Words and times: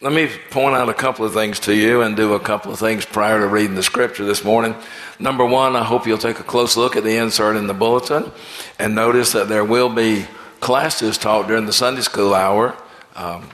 Let 0.00 0.12
me 0.12 0.28
point 0.50 0.76
out 0.76 0.88
a 0.88 0.94
couple 0.94 1.24
of 1.24 1.34
things 1.34 1.58
to 1.60 1.74
you 1.74 2.02
and 2.02 2.16
do 2.16 2.34
a 2.34 2.38
couple 2.38 2.70
of 2.70 2.78
things 2.78 3.04
prior 3.04 3.40
to 3.40 3.48
reading 3.48 3.74
the 3.74 3.82
scripture 3.82 4.24
this 4.24 4.44
morning. 4.44 4.76
Number 5.18 5.44
one, 5.44 5.74
I 5.74 5.82
hope 5.82 6.06
you'll 6.06 6.18
take 6.18 6.38
a 6.38 6.44
close 6.44 6.76
look 6.76 6.94
at 6.94 7.02
the 7.02 7.16
insert 7.16 7.56
in 7.56 7.66
the 7.66 7.74
bulletin 7.74 8.30
and 8.78 8.94
notice 8.94 9.32
that 9.32 9.48
there 9.48 9.64
will 9.64 9.88
be 9.88 10.24
classes 10.60 11.18
taught 11.18 11.48
during 11.48 11.66
the 11.66 11.72
Sunday 11.72 12.02
school 12.02 12.32
hour. 12.32 12.76
Um, 13.16 13.50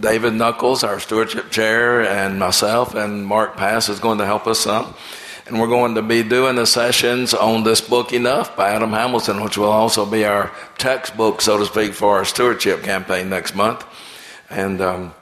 David 0.00 0.34
Knuckles, 0.34 0.82
our 0.82 0.98
stewardship 0.98 1.52
chair, 1.52 2.02
and 2.02 2.40
myself 2.40 2.96
and 2.96 3.24
Mark 3.24 3.56
Pass 3.56 3.88
is 3.88 4.00
going 4.00 4.18
to 4.18 4.26
help 4.26 4.48
us 4.48 4.58
some. 4.58 4.94
And 5.46 5.60
we're 5.60 5.68
going 5.68 5.94
to 5.94 6.02
be 6.02 6.24
doing 6.24 6.56
the 6.56 6.66
sessions 6.66 7.34
on 7.34 7.62
this 7.62 7.80
book 7.80 8.12
Enough 8.12 8.56
by 8.56 8.70
Adam 8.70 8.90
Hamilton, 8.90 9.44
which 9.44 9.56
will 9.56 9.70
also 9.70 10.04
be 10.04 10.24
our 10.24 10.50
textbook, 10.76 11.40
so 11.40 11.56
to 11.56 11.66
speak, 11.66 11.92
for 11.92 12.16
our 12.16 12.24
stewardship 12.24 12.82
campaign 12.82 13.28
next 13.28 13.54
month. 13.54 13.86
And 14.50 14.80
um, 14.80 15.14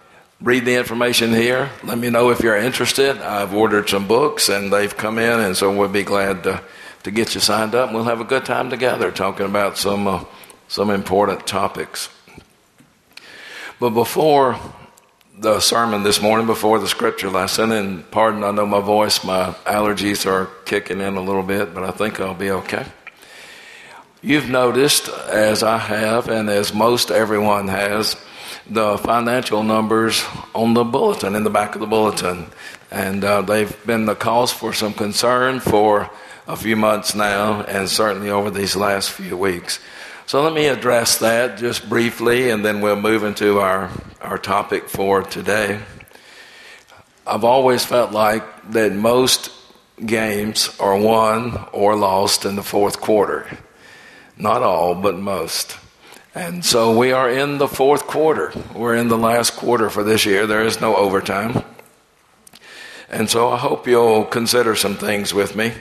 read 0.42 0.64
the 0.64 0.74
information 0.74 1.32
here. 1.32 1.70
Let 1.84 1.98
me 1.98 2.10
know 2.10 2.30
if 2.30 2.40
you're 2.40 2.56
interested. 2.56 3.18
I've 3.18 3.54
ordered 3.54 3.88
some 3.88 4.08
books 4.08 4.48
and 4.48 4.72
they've 4.72 4.94
come 4.94 5.18
in, 5.18 5.40
and 5.40 5.56
so 5.56 5.74
we'll 5.74 5.88
be 5.88 6.02
glad 6.02 6.42
to, 6.44 6.60
to 7.04 7.10
get 7.10 7.34
you 7.34 7.40
signed 7.40 7.74
up. 7.74 7.92
We'll 7.92 8.04
have 8.04 8.20
a 8.20 8.24
good 8.24 8.44
time 8.44 8.68
together 8.68 9.12
talking 9.12 9.46
about 9.46 9.78
some, 9.78 10.08
uh, 10.08 10.24
some 10.66 10.90
important 10.90 11.46
topics. 11.46 12.08
But 13.78 13.90
before 13.90 14.58
the 15.38 15.60
sermon 15.60 16.02
this 16.02 16.20
morning, 16.20 16.46
before 16.46 16.78
the 16.80 16.88
scripture 16.88 17.30
lesson, 17.30 17.70
and 17.70 18.08
pardon, 18.10 18.42
I 18.42 18.50
know 18.50 18.66
my 18.66 18.80
voice, 18.80 19.24
my 19.24 19.52
allergies 19.64 20.26
are 20.26 20.46
kicking 20.64 21.00
in 21.00 21.16
a 21.16 21.22
little 21.22 21.42
bit, 21.42 21.72
but 21.72 21.84
I 21.84 21.92
think 21.92 22.20
I'll 22.20 22.34
be 22.34 22.50
okay. 22.50 22.84
You've 24.22 24.48
noticed, 24.48 25.08
as 25.08 25.62
I 25.62 25.78
have, 25.78 26.28
and 26.28 26.48
as 26.48 26.72
most 26.72 27.10
everyone 27.10 27.68
has, 27.68 28.16
the 28.68 28.98
financial 28.98 29.62
numbers 29.62 30.24
on 30.54 30.74
the 30.74 30.84
bulletin, 30.84 31.34
in 31.34 31.44
the 31.44 31.50
back 31.50 31.74
of 31.74 31.80
the 31.80 31.86
bulletin. 31.86 32.46
And 32.90 33.24
uh, 33.24 33.42
they've 33.42 33.86
been 33.86 34.06
the 34.06 34.14
cause 34.14 34.52
for 34.52 34.72
some 34.72 34.92
concern 34.92 35.60
for 35.60 36.10
a 36.46 36.56
few 36.56 36.76
months 36.76 37.14
now, 37.14 37.62
and 37.62 37.88
certainly 37.88 38.30
over 38.30 38.50
these 38.50 38.76
last 38.76 39.10
few 39.10 39.36
weeks. 39.36 39.80
So 40.26 40.42
let 40.42 40.52
me 40.52 40.66
address 40.66 41.18
that 41.18 41.58
just 41.58 41.88
briefly, 41.88 42.50
and 42.50 42.64
then 42.64 42.80
we'll 42.80 42.96
move 42.96 43.24
into 43.24 43.60
our, 43.60 43.90
our 44.20 44.38
topic 44.38 44.88
for 44.88 45.22
today. 45.22 45.80
I've 47.26 47.44
always 47.44 47.84
felt 47.84 48.12
like 48.12 48.72
that 48.72 48.92
most 48.92 49.50
games 50.04 50.74
are 50.80 50.96
won 50.96 51.64
or 51.72 51.96
lost 51.96 52.44
in 52.44 52.56
the 52.56 52.62
fourth 52.62 53.00
quarter. 53.00 53.46
Not 54.36 54.62
all, 54.62 54.94
but 54.94 55.18
most. 55.18 55.76
And 56.34 56.64
so 56.64 56.96
we 56.96 57.12
are 57.12 57.28
in 57.28 57.58
the 57.58 57.68
fourth 57.68 58.06
quarter. 58.06 58.52
We're 58.74 58.96
in 58.96 59.08
the 59.08 59.18
last 59.18 59.54
quarter 59.54 59.90
for 59.90 60.02
this 60.02 60.24
year. 60.24 60.46
There 60.46 60.64
is 60.64 60.80
no 60.80 60.96
overtime. 60.96 61.62
And 63.10 63.28
so 63.28 63.50
I 63.50 63.58
hope 63.58 63.86
you'll 63.86 64.24
consider 64.24 64.74
some 64.74 64.94
things 64.94 65.34
with 65.34 65.54
me. 65.54 65.74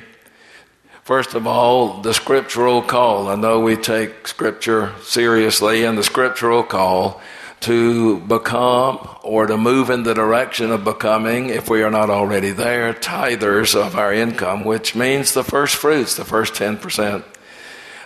First 1.03 1.35
of 1.35 1.47
all, 1.47 2.01
the 2.01 2.13
scriptural 2.13 2.81
call. 2.81 3.29
I 3.29 3.35
know 3.35 3.61
we 3.61 3.77
take 3.77 4.27
scripture 4.27 4.93
seriously, 5.01 5.85
and 5.85 5.97
the 5.97 6.03
scriptural 6.03 6.63
call 6.63 7.21
to 7.61 8.19
become 8.19 9.07
or 9.23 9.47
to 9.47 9.55
move 9.55 9.89
in 9.89 10.03
the 10.03 10.13
direction 10.13 10.69
of 10.71 10.83
becoming, 10.83 11.49
if 11.49 11.69
we 11.69 11.81
are 11.81 11.91
not 11.91 12.09
already 12.09 12.51
there, 12.51 12.93
tithers 12.93 13.73
of 13.73 13.95
our 13.95 14.13
income, 14.13 14.65
which 14.65 14.95
means 14.95 15.33
the 15.33 15.43
first 15.43 15.75
fruits, 15.75 16.17
the 16.17 16.25
first 16.25 16.53
10% 16.55 17.23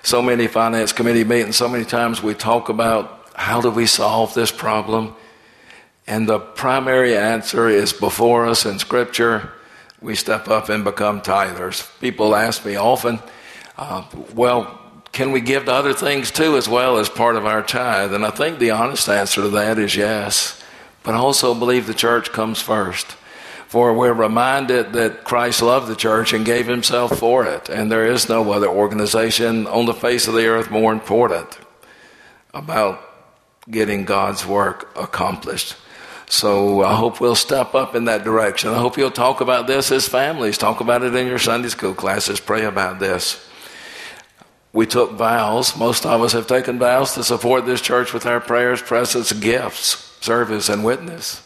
so 0.06 0.22
many 0.22 0.45
finance 0.45 0.94
committee 0.94 1.23
meetings, 1.23 1.56
so 1.56 1.67
many 1.67 1.84
times 1.84 2.22
we 2.22 2.36
talk 2.36 2.70
about 2.70 3.28
how 3.34 3.59
do 3.59 3.72
we 3.72 3.88
solve 3.88 4.36
this 4.36 4.52
problem? 4.52 5.16
And 6.06 6.30
the 6.30 6.38
primary 6.38 7.17
answer 7.17 7.67
is 7.67 7.92
before 7.92 8.45
us 8.45 8.67
in 8.67 8.78
Scripture. 8.78 9.52
We 10.02 10.14
step 10.14 10.47
up 10.47 10.70
and 10.70 10.84
become 10.84 11.22
tithers. 11.22 11.89
People 12.00 12.36
ask 12.36 12.64
me 12.64 12.75
often, 12.75 13.20
uh, 13.80 14.03
well, 14.35 14.79
can 15.12 15.31
we 15.31 15.41
give 15.41 15.66
to 15.66 15.74
other 15.74 15.94
things 15.94 16.29
too 16.29 16.56
as 16.56 16.69
well 16.69 17.00
as 17.00 17.09
part 17.09 17.35
of 17.35 17.47
our 17.47 17.63
tithe? 17.63 18.13
And 18.13 18.24
I 18.24 18.29
think 18.29 18.59
the 18.59 18.72
honest 18.72 19.09
answer 19.09 19.41
to 19.41 19.50
that 19.50 19.79
is 19.79 19.96
yes. 19.96 20.62
But 21.02 21.16
I 21.16 21.18
also 21.18 21.56
believe 21.56 21.88
the 21.88 21.96
church 21.96 22.31
comes 22.31 22.62
first. 22.62 23.18
For 23.68 23.94
we're 23.94 24.14
reminded 24.14 24.94
that 24.94 25.24
Christ 25.24 25.62
loved 25.62 25.88
the 25.88 25.96
church 25.96 26.34
and 26.34 26.46
gave 26.46 26.68
himself 26.68 27.18
for 27.18 27.46
it. 27.46 27.68
And 27.70 27.92
there 27.92 28.06
is 28.06 28.30
no 28.30 28.52
other 28.52 28.68
organization 28.68 29.68
on 29.68 29.86
the 29.86 29.94
face 29.94 30.28
of 30.28 30.34
the 30.36 30.48
earth 30.48 30.70
more 30.70 30.94
important 30.94 31.58
about 32.53 33.02
getting 33.70 34.06
God's 34.06 34.46
work 34.46 34.96
accomplished. 34.96 35.76
So 36.28 36.84
I 36.84 36.96
hope 36.96 37.20
we'll 37.20 37.36
step 37.36 37.76
up 37.76 37.96
in 37.96 38.06
that 38.06 38.24
direction. 38.24 38.70
I 38.70 38.78
hope 38.78 38.98
you'll 38.98 39.12
talk 39.12 39.42
about 39.42 39.68
this 39.68 39.92
as 39.92 40.08
families. 40.08 40.58
Talk 40.58 40.80
about 40.80 41.03
it 41.03 41.16
in 41.16 41.28
your 41.28 41.40
Sunday 41.40 41.70
school 41.70 41.94
classes. 41.94 42.40
Pray 42.40 42.66
about 42.66 43.00
this. 43.00 43.46
We 44.74 44.86
took 44.86 45.14
vows. 45.14 45.78
Most 45.78 46.06
of 46.06 46.22
us 46.22 46.34
have 46.34 46.47
taken 46.47 46.80
vows 46.80 47.14
to 47.14 47.24
support 47.24 47.66
this 47.66 47.82
church 47.82 48.14
with 48.14 48.26
our 48.26 48.40
prayers, 48.40 48.82
presence, 48.82 49.32
gifts, 49.32 50.18
service, 50.22 50.70
and 50.70 50.84
witness 50.84 51.42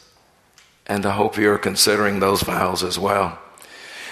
and 0.90 1.06
I 1.06 1.12
hope 1.12 1.38
you're 1.38 1.60
considering 1.60 2.20
those 2.20 2.42
vows 2.42 2.84
as 2.84 2.98
well. 2.98 3.40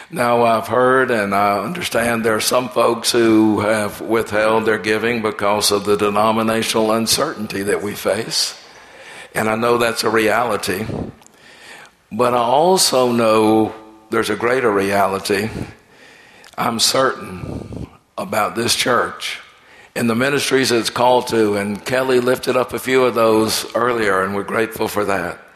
Now, 0.10 0.44
I've 0.44 0.68
heard 0.68 1.12
and 1.12 1.36
I 1.36 1.60
understand 1.60 2.24
there 2.24 2.36
are 2.36 2.40
some 2.40 2.70
folks 2.70 3.12
who 3.12 3.60
have 3.60 4.00
withheld 4.00 4.66
their 4.66 4.78
giving 4.78 5.22
because 5.22 5.72
of 5.72 5.84
the 5.84 5.98
denominational 5.98 6.94
uncertainty 6.94 7.64
that 7.64 7.82
we 7.82 7.94
face. 7.94 8.58
And 9.36 9.50
I 9.50 9.56
know 9.56 9.78
that's 9.78 10.06
a 10.06 10.10
reality. 10.10 10.86
But 12.10 12.34
I 12.34 12.38
also 12.38 13.12
know 13.12 13.76
there's 14.10 14.30
a 14.30 14.38
greater 14.38 14.72
reality. 14.72 15.50
I'm 16.58 16.80
certain 16.80 17.88
about 18.18 18.56
this 18.56 18.76
church 18.76 19.42
and 19.94 20.10
the 20.10 20.16
ministries 20.16 20.72
it's 20.72 20.90
called 20.90 21.28
to. 21.28 21.58
And 21.58 21.84
Kelly 21.84 22.22
lifted 22.22 22.56
up 22.56 22.72
a 22.72 22.80
few 22.80 23.04
of 23.04 23.16
those 23.16 23.66
earlier, 23.76 24.24
and 24.24 24.36
we're 24.36 24.44
grateful 24.44 24.88
for 24.88 25.04
that. 25.06 25.47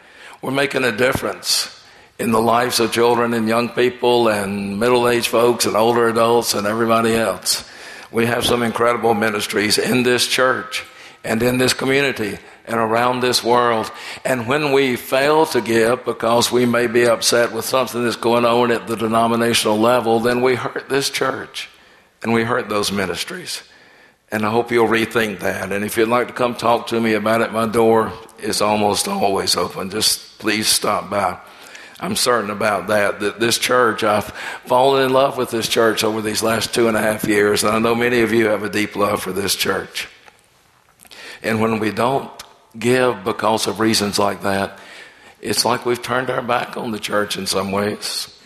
We're 0.42 0.50
making 0.50 0.82
a 0.82 0.90
difference 0.90 1.70
in 2.18 2.32
the 2.32 2.42
lives 2.42 2.80
of 2.80 2.90
children 2.90 3.32
and 3.32 3.46
young 3.46 3.68
people 3.68 4.28
and 4.28 4.80
middle 4.80 5.08
aged 5.08 5.28
folks 5.28 5.66
and 5.66 5.76
older 5.76 6.08
adults 6.08 6.54
and 6.54 6.66
everybody 6.66 7.14
else. 7.14 7.64
We 8.10 8.26
have 8.26 8.44
some 8.44 8.64
incredible 8.64 9.14
ministries 9.14 9.78
in 9.78 10.02
this 10.02 10.26
church 10.26 10.84
and 11.22 11.40
in 11.44 11.58
this 11.58 11.74
community 11.74 12.38
and 12.66 12.80
around 12.80 13.20
this 13.20 13.44
world. 13.44 13.92
And 14.24 14.48
when 14.48 14.72
we 14.72 14.96
fail 14.96 15.46
to 15.46 15.60
give 15.60 16.04
because 16.04 16.50
we 16.50 16.66
may 16.66 16.88
be 16.88 17.06
upset 17.06 17.52
with 17.52 17.64
something 17.64 18.02
that's 18.02 18.16
going 18.16 18.44
on 18.44 18.72
at 18.72 18.88
the 18.88 18.96
denominational 18.96 19.78
level, 19.78 20.18
then 20.18 20.42
we 20.42 20.56
hurt 20.56 20.88
this 20.88 21.08
church 21.08 21.70
and 22.20 22.32
we 22.32 22.42
hurt 22.42 22.68
those 22.68 22.90
ministries. 22.90 23.62
And 24.32 24.44
I 24.44 24.50
hope 24.50 24.72
you'll 24.72 24.88
rethink 24.88 25.38
that. 25.38 25.70
And 25.70 25.84
if 25.84 25.96
you'd 25.96 26.08
like 26.08 26.26
to 26.26 26.32
come 26.32 26.56
talk 26.56 26.88
to 26.88 27.00
me 27.00 27.12
about 27.12 27.42
it, 27.42 27.52
my 27.52 27.68
door 27.68 28.12
is 28.42 28.60
almost 28.60 29.08
always 29.08 29.56
open. 29.56 29.90
Just 29.90 30.38
please 30.38 30.68
stop 30.68 31.10
by. 31.10 31.38
I'm 32.00 32.16
certain 32.16 32.50
about 32.50 32.88
that, 32.88 33.20
that 33.20 33.38
this 33.38 33.58
church, 33.58 34.02
I've 34.02 34.30
fallen 34.66 35.04
in 35.04 35.12
love 35.12 35.38
with 35.38 35.50
this 35.50 35.68
church 35.68 36.02
over 36.02 36.20
these 36.20 36.42
last 36.42 36.74
two 36.74 36.88
and 36.88 36.96
a 36.96 37.00
half 37.00 37.24
years, 37.24 37.62
and 37.62 37.72
I 37.74 37.78
know 37.78 37.94
many 37.94 38.22
of 38.22 38.32
you 38.32 38.46
have 38.46 38.64
a 38.64 38.68
deep 38.68 38.96
love 38.96 39.22
for 39.22 39.32
this 39.32 39.54
church. 39.54 40.08
And 41.44 41.60
when 41.60 41.78
we 41.78 41.92
don't 41.92 42.30
give 42.76 43.22
because 43.22 43.68
of 43.68 43.78
reasons 43.78 44.18
like 44.18 44.42
that, 44.42 44.80
it's 45.40 45.64
like 45.64 45.86
we've 45.86 46.02
turned 46.02 46.28
our 46.28 46.42
back 46.42 46.76
on 46.76 46.90
the 46.90 46.98
church 46.98 47.36
in 47.36 47.46
some 47.46 47.70
ways. 47.70 48.36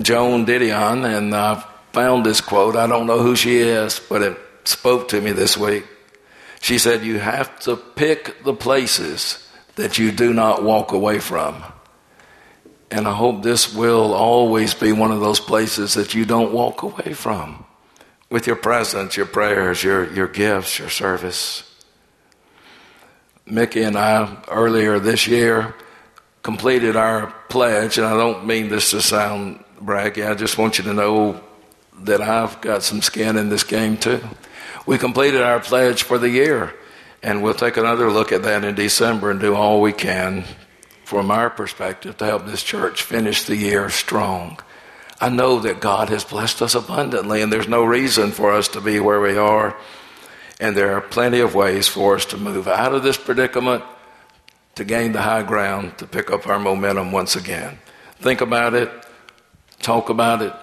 Joan 0.00 0.44
Didion, 0.44 1.04
and 1.04 1.34
I 1.34 1.64
found 1.92 2.26
this 2.26 2.40
quote, 2.40 2.76
I 2.76 2.86
don't 2.86 3.06
know 3.06 3.20
who 3.20 3.34
she 3.34 3.58
is, 3.58 3.98
but 3.98 4.22
it 4.22 4.38
spoke 4.64 5.08
to 5.08 5.20
me 5.20 5.32
this 5.32 5.56
week. 5.56 5.84
She 6.60 6.78
said, 6.78 7.04
You 7.04 7.18
have 7.18 7.58
to 7.60 7.76
pick 7.76 8.44
the 8.44 8.54
places 8.54 9.46
that 9.76 9.98
you 9.98 10.12
do 10.12 10.32
not 10.32 10.62
walk 10.62 10.92
away 10.92 11.18
from. 11.18 11.62
And 12.90 13.06
I 13.06 13.14
hope 13.14 13.42
this 13.42 13.74
will 13.74 14.14
always 14.14 14.74
be 14.74 14.92
one 14.92 15.12
of 15.12 15.20
those 15.20 15.40
places 15.40 15.94
that 15.94 16.14
you 16.14 16.24
don't 16.24 16.52
walk 16.52 16.82
away 16.82 17.12
from 17.12 17.64
with 18.30 18.46
your 18.46 18.56
presence, 18.56 19.16
your 19.16 19.26
prayers, 19.26 19.82
your, 19.82 20.12
your 20.12 20.28
gifts, 20.28 20.78
your 20.78 20.88
service. 20.88 21.64
Mickey 23.46 23.82
and 23.82 23.96
I, 23.96 24.36
earlier 24.48 24.98
this 24.98 25.26
year, 25.26 25.74
completed 26.42 26.96
our 26.96 27.32
pledge, 27.48 27.98
and 27.98 28.06
I 28.06 28.16
don't 28.16 28.46
mean 28.46 28.68
this 28.68 28.90
to 28.90 29.00
sound 29.00 29.64
braggy, 29.82 30.28
I 30.28 30.34
just 30.34 30.58
want 30.58 30.78
you 30.78 30.84
to 30.84 30.94
know 30.94 31.40
that 32.00 32.20
I've 32.20 32.60
got 32.60 32.82
some 32.82 33.02
skin 33.02 33.36
in 33.36 33.48
this 33.48 33.64
game 33.64 33.96
too. 33.96 34.20
We 34.88 34.96
completed 34.96 35.42
our 35.42 35.60
pledge 35.60 36.02
for 36.02 36.16
the 36.16 36.30
year. 36.30 36.72
And 37.22 37.42
we'll 37.42 37.52
take 37.52 37.76
another 37.76 38.10
look 38.10 38.32
at 38.32 38.44
that 38.44 38.64
in 38.64 38.74
December 38.74 39.30
and 39.30 39.38
do 39.38 39.54
all 39.54 39.82
we 39.82 39.92
can 39.92 40.44
from 41.04 41.30
our 41.30 41.50
perspective 41.50 42.16
to 42.16 42.24
help 42.24 42.46
this 42.46 42.62
church 42.62 43.02
finish 43.02 43.42
the 43.42 43.56
year 43.56 43.90
strong. 43.90 44.58
I 45.20 45.28
know 45.28 45.58
that 45.58 45.80
God 45.80 46.08
has 46.08 46.24
blessed 46.24 46.62
us 46.62 46.74
abundantly, 46.74 47.42
and 47.42 47.52
there's 47.52 47.68
no 47.68 47.84
reason 47.84 48.30
for 48.30 48.54
us 48.54 48.68
to 48.68 48.80
be 48.80 48.98
where 48.98 49.20
we 49.20 49.36
are. 49.36 49.76
And 50.58 50.74
there 50.74 50.94
are 50.94 51.02
plenty 51.02 51.40
of 51.40 51.54
ways 51.54 51.86
for 51.86 52.14
us 52.14 52.24
to 52.24 52.38
move 52.38 52.66
out 52.66 52.94
of 52.94 53.02
this 53.02 53.18
predicament 53.18 53.84
to 54.76 54.84
gain 54.84 55.12
the 55.12 55.20
high 55.20 55.42
ground, 55.42 55.98
to 55.98 56.06
pick 56.06 56.30
up 56.30 56.46
our 56.46 56.58
momentum 56.58 57.12
once 57.12 57.36
again. 57.36 57.78
Think 58.20 58.40
about 58.40 58.72
it, 58.72 58.90
talk 59.82 60.08
about 60.08 60.40
it, 60.40 60.54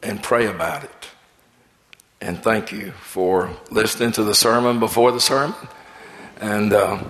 and 0.00 0.22
pray 0.22 0.46
about 0.46 0.84
it. 0.84 1.03
And 2.24 2.42
thank 2.42 2.72
you 2.72 2.92
for 2.92 3.50
listening 3.70 4.12
to 4.12 4.24
the 4.24 4.34
sermon 4.34 4.80
before 4.80 5.12
the 5.12 5.20
sermon. 5.20 5.54
And 6.40 6.72
uh, 6.72 7.04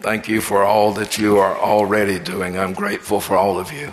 thank 0.00 0.26
you 0.26 0.40
for 0.40 0.64
all 0.64 0.92
that 0.92 1.18
you 1.18 1.36
are 1.36 1.54
already 1.54 2.18
doing. 2.18 2.58
I'm 2.58 2.72
grateful 2.72 3.20
for 3.20 3.36
all 3.36 3.58
of 3.58 3.74
you. 3.74 3.92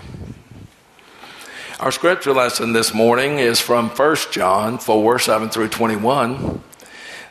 Our 1.81 1.91
scripture 1.91 2.31
lesson 2.31 2.71
this 2.71 2.94
morning 2.94 3.38
is 3.38 3.59
from 3.59 3.89
1 3.89 4.15
John 4.31 4.77
4 4.77 5.19
7 5.19 5.50
through 5.50 5.68
21. 5.68 6.63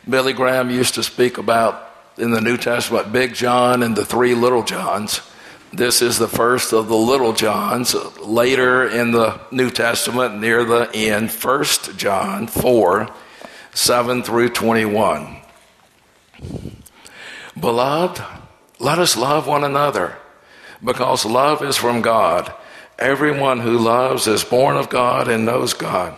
Billy 0.07 0.33
Graham 0.33 0.69
used 0.69 0.93
to 0.93 1.01
speak 1.01 1.39
about 1.39 1.89
in 2.19 2.29
the 2.29 2.41
New 2.41 2.57
Testament 2.57 3.11
Big 3.11 3.33
John 3.33 3.81
and 3.81 3.95
the 3.95 4.05
three 4.05 4.35
little 4.35 4.61
Johns. 4.61 5.19
This 5.73 6.03
is 6.03 6.19
the 6.19 6.27
first 6.27 6.73
of 6.73 6.89
the 6.89 6.95
little 6.95 7.33
Johns. 7.33 7.95
Later 8.19 8.87
in 8.87 9.09
the 9.09 9.41
New 9.49 9.71
Testament, 9.71 10.39
near 10.39 10.63
the 10.63 10.91
end, 10.93 11.31
1 11.31 11.63
John 11.97 12.45
4 12.45 13.09
7 13.73 14.23
through 14.23 14.49
21. 14.49 15.37
Beloved, 17.59 18.23
let 18.79 18.99
us 18.99 19.15
love 19.15 19.47
one 19.47 19.63
another, 19.63 20.17
because 20.83 21.25
love 21.25 21.63
is 21.63 21.77
from 21.77 22.01
God. 22.01 22.53
Everyone 22.97 23.59
who 23.59 23.77
loves 23.77 24.27
is 24.27 24.43
born 24.43 24.77
of 24.77 24.89
God 24.89 25.27
and 25.27 25.45
knows 25.45 25.73
God. 25.73 26.15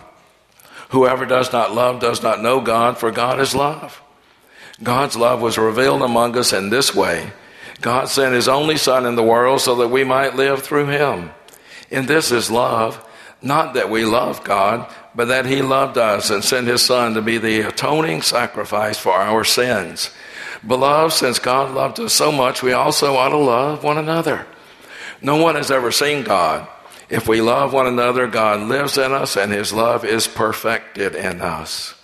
Whoever 0.90 1.26
does 1.26 1.52
not 1.52 1.74
love 1.74 2.00
does 2.00 2.22
not 2.22 2.42
know 2.42 2.62
God, 2.62 2.98
for 2.98 3.12
God 3.12 3.40
is 3.40 3.56
love. 3.56 4.02
God's 4.82 5.16
love 5.16 5.42
was 5.42 5.58
revealed 5.58 6.02
among 6.02 6.38
us 6.38 6.54
in 6.54 6.70
this 6.70 6.94
way 6.96 7.32
God 7.82 8.08
sent 8.08 8.34
His 8.34 8.48
only 8.48 8.78
Son 8.78 9.06
in 9.06 9.16
the 9.16 9.24
world 9.24 9.60
so 9.60 9.76
that 9.76 9.90
we 9.90 10.04
might 10.04 10.36
live 10.36 10.64
through 10.64 10.88
Him. 10.88 11.32
In 11.92 12.06
this 12.06 12.32
is 12.32 12.50
love, 12.50 13.06
not 13.42 13.74
that 13.74 13.90
we 13.90 14.06
love 14.06 14.44
God, 14.44 14.90
but 15.16 15.26
that 15.26 15.46
He 15.46 15.62
loved 15.62 15.98
us 15.98 16.30
and 16.30 16.44
sent 16.44 16.68
His 16.68 16.82
Son 16.82 17.14
to 17.14 17.22
be 17.22 17.38
the 17.38 17.62
atoning 17.62 18.22
sacrifice 18.22 18.98
for 18.98 19.14
our 19.14 19.44
sins. 19.44 20.12
Beloved, 20.66 21.14
since 21.14 21.40
God 21.40 21.74
loved 21.74 22.00
us 22.00 22.14
so 22.14 22.32
much, 22.32 22.64
we 22.64 22.72
also 22.72 23.16
ought 23.16 23.30
to 23.30 23.38
love 23.38 23.84
one 23.84 23.98
another. 23.98 24.46
No 25.22 25.42
one 25.42 25.56
has 25.56 25.72
ever 25.72 25.92
seen 25.92 26.24
God. 26.24 26.68
If 27.10 27.28
we 27.28 27.42
love 27.42 27.74
one 27.74 27.88
another, 27.88 28.28
God 28.28 28.68
lives 28.68 28.98
in 28.98 29.12
us 29.12 29.36
and 29.36 29.52
His 29.52 29.74
love 29.74 30.06
is 30.06 30.28
perfected 30.28 31.16
in 31.16 31.42
us. 31.42 31.96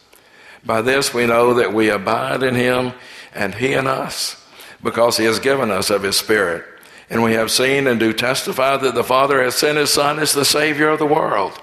By 0.65 0.81
this 0.81 1.13
we 1.13 1.25
know 1.25 1.53
that 1.56 1.73
we 1.73 1.89
abide 1.89 2.44
in 2.44 2.56
Him 2.56 2.94
and 3.33 3.56
He 3.56 3.73
in 3.73 3.88
us, 3.88 4.45
because 4.83 5.17
He 5.17 5.25
has 5.25 5.39
given 5.39 5.71
us 5.71 5.89
of 5.89 6.03
His 6.03 6.17
Spirit. 6.17 6.65
And 7.09 7.23
we 7.23 7.33
have 7.33 7.50
seen 7.50 7.88
and 7.88 8.00
do 8.00 8.13
testify 8.13 8.77
that 8.77 8.94
the 8.94 9.03
Father 9.03 9.41
has 9.41 9.56
sent 9.56 9.77
His 9.77 9.91
Son 9.91 10.19
as 10.19 10.33
the 10.33 10.45
Savior 10.45 10.89
of 10.89 11.00
the 11.00 11.06
world. 11.06 11.59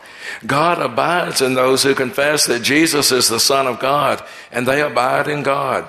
God 0.47 0.81
abides 0.81 1.41
in 1.41 1.55
those 1.55 1.83
who 1.83 1.95
confess 1.95 2.47
that 2.47 2.63
Jesus 2.63 3.13
is 3.13 3.29
the 3.29 3.41
Son 3.41 3.67
of 3.67 3.79
God, 3.79 4.23
and 4.51 4.67
they 4.67 4.83
abide 4.83 5.29
in 5.29 5.43
God. 5.43 5.89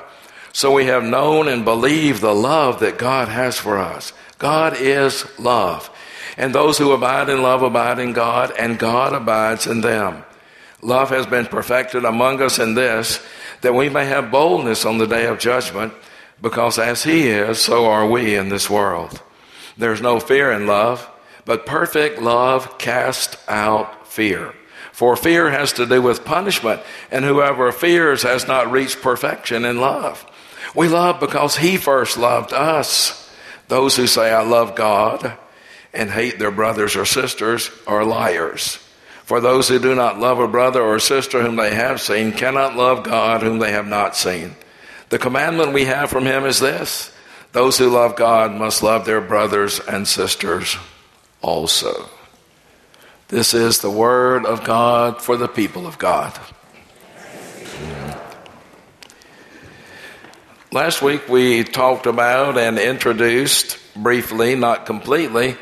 So 0.54 0.74
we 0.74 0.86
have 0.86 1.04
known 1.04 1.48
and 1.48 1.64
believed 1.64 2.22
the 2.22 2.34
love 2.34 2.80
that 2.80 2.98
God 2.98 3.28
has 3.28 3.58
for 3.58 3.78
us. 3.78 4.14
God 4.40 4.76
is 4.78 5.26
love. 5.40 5.90
And 6.38 6.54
those 6.54 6.78
who 6.78 6.92
abide 6.92 7.30
in 7.30 7.42
love 7.42 7.64
abide 7.64 8.00
in 8.00 8.14
God, 8.14 8.52
and 8.58 8.80
God 8.80 9.14
abides 9.14 9.68
in 9.68 9.82
them. 9.82 10.24
Love 10.82 11.10
has 11.10 11.26
been 11.26 11.46
perfected 11.48 12.06
among 12.06 12.42
us 12.42 12.60
in 12.60 12.76
this, 12.76 13.20
that 13.62 13.74
we 13.74 13.90
may 13.90 14.06
have 14.06 14.32
boldness 14.32 14.86
on 14.86 15.00
the 15.00 15.08
day 15.08 15.26
of 15.26 15.40
judgment, 15.40 15.94
because 16.42 16.78
as 16.78 17.04
He 17.04 17.28
is, 17.28 17.60
so 17.60 17.86
are 17.88 18.08
we 18.08 18.36
in 18.36 18.50
this 18.50 18.70
world. 18.70 19.22
There's 19.78 20.02
no 20.02 20.20
fear 20.20 20.52
in 20.52 20.68
love, 20.68 21.10
but 21.46 21.66
perfect 21.66 22.22
love 22.22 22.78
casts 22.78 23.38
out 23.48 23.97
fear. 24.08 24.54
For 24.92 25.16
fear 25.16 25.50
has 25.52 25.74
to 25.74 25.86
do 25.86 26.02
with 26.02 26.26
punishment, 26.26 26.82
and 27.12 27.24
whoever 27.24 27.72
fears 27.72 28.24
has 28.24 28.48
not 28.48 28.72
reached 28.72 29.02
perfection 29.02 29.64
in 29.64 29.80
love. 29.80 30.26
We 30.76 30.88
love 30.88 31.20
because 31.20 31.58
He 31.58 31.78
first 31.78 32.18
loved 32.18 32.52
us. 32.54 33.32
Those 33.68 33.96
who 33.96 34.08
say, 34.08 34.32
I 34.32 34.42
love 34.42 34.76
God, 34.76 35.38
and 35.94 36.10
hate 36.10 36.40
their 36.40 36.52
brothers 36.52 36.96
or 36.96 37.06
sisters 37.06 37.70
are 37.86 38.04
liars. 38.04 38.80
For 39.24 39.42
those 39.42 39.68
who 39.68 39.78
do 39.78 39.94
not 39.94 40.20
love 40.20 40.40
a 40.40 40.48
brother 40.48 40.82
or 40.82 41.00
sister 41.00 41.42
whom 41.42 41.58
they 41.58 41.76
have 41.76 42.00
seen 42.00 42.32
cannot 42.32 42.78
love 42.78 43.04
God 43.04 43.42
whom 43.42 43.60
they 43.60 43.72
have 43.72 43.88
not 43.88 44.16
seen. 44.16 44.56
The 45.10 45.20
commandment 45.20 45.74
we 45.74 45.86
have 45.86 46.10
from 46.10 46.26
him 46.26 46.46
is 46.46 46.60
this 46.60 47.12
those 47.52 47.78
who 47.78 47.90
love 47.90 48.16
God 48.16 48.54
must 48.54 48.84
love 48.84 49.06
their 49.06 49.22
brothers 49.22 49.80
and 49.80 50.08
sisters 50.08 50.78
also. 51.42 52.10
This 53.30 53.54
is 53.54 53.80
the 53.80 53.90
word 53.90 54.46
of 54.46 54.64
God 54.64 55.22
for 55.22 55.36
the 55.36 55.50
people 55.50 55.86
of 55.86 55.98
God. 55.98 56.40
Last 60.72 61.02
week 61.02 61.28
we 61.28 61.66
talked 61.66 62.06
about 62.06 62.58
and 62.58 62.80
introduced 62.80 63.80
briefly, 63.98 64.56
not 64.56 64.86
completely, 64.86 65.58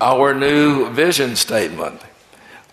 our 0.00 0.32
new 0.32 0.88
vision 0.94 1.36
statement. 1.36 2.00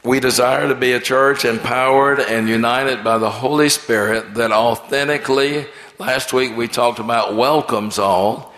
We 0.02 0.22
desire 0.22 0.70
to 0.70 0.76
be 0.76 0.94
a 0.94 1.02
church 1.02 1.44
empowered 1.44 2.22
and 2.22 2.48
united 2.48 3.04
by 3.04 3.18
the 3.18 3.30
Holy 3.30 3.68
Spirit 3.68 4.36
that 4.36 4.54
authentically, 4.54 5.66
last 6.00 6.32
week 6.32 6.56
we 6.56 6.70
talked 6.70 7.00
about 7.00 7.36
welcomes 7.36 8.00
all, 8.00 8.54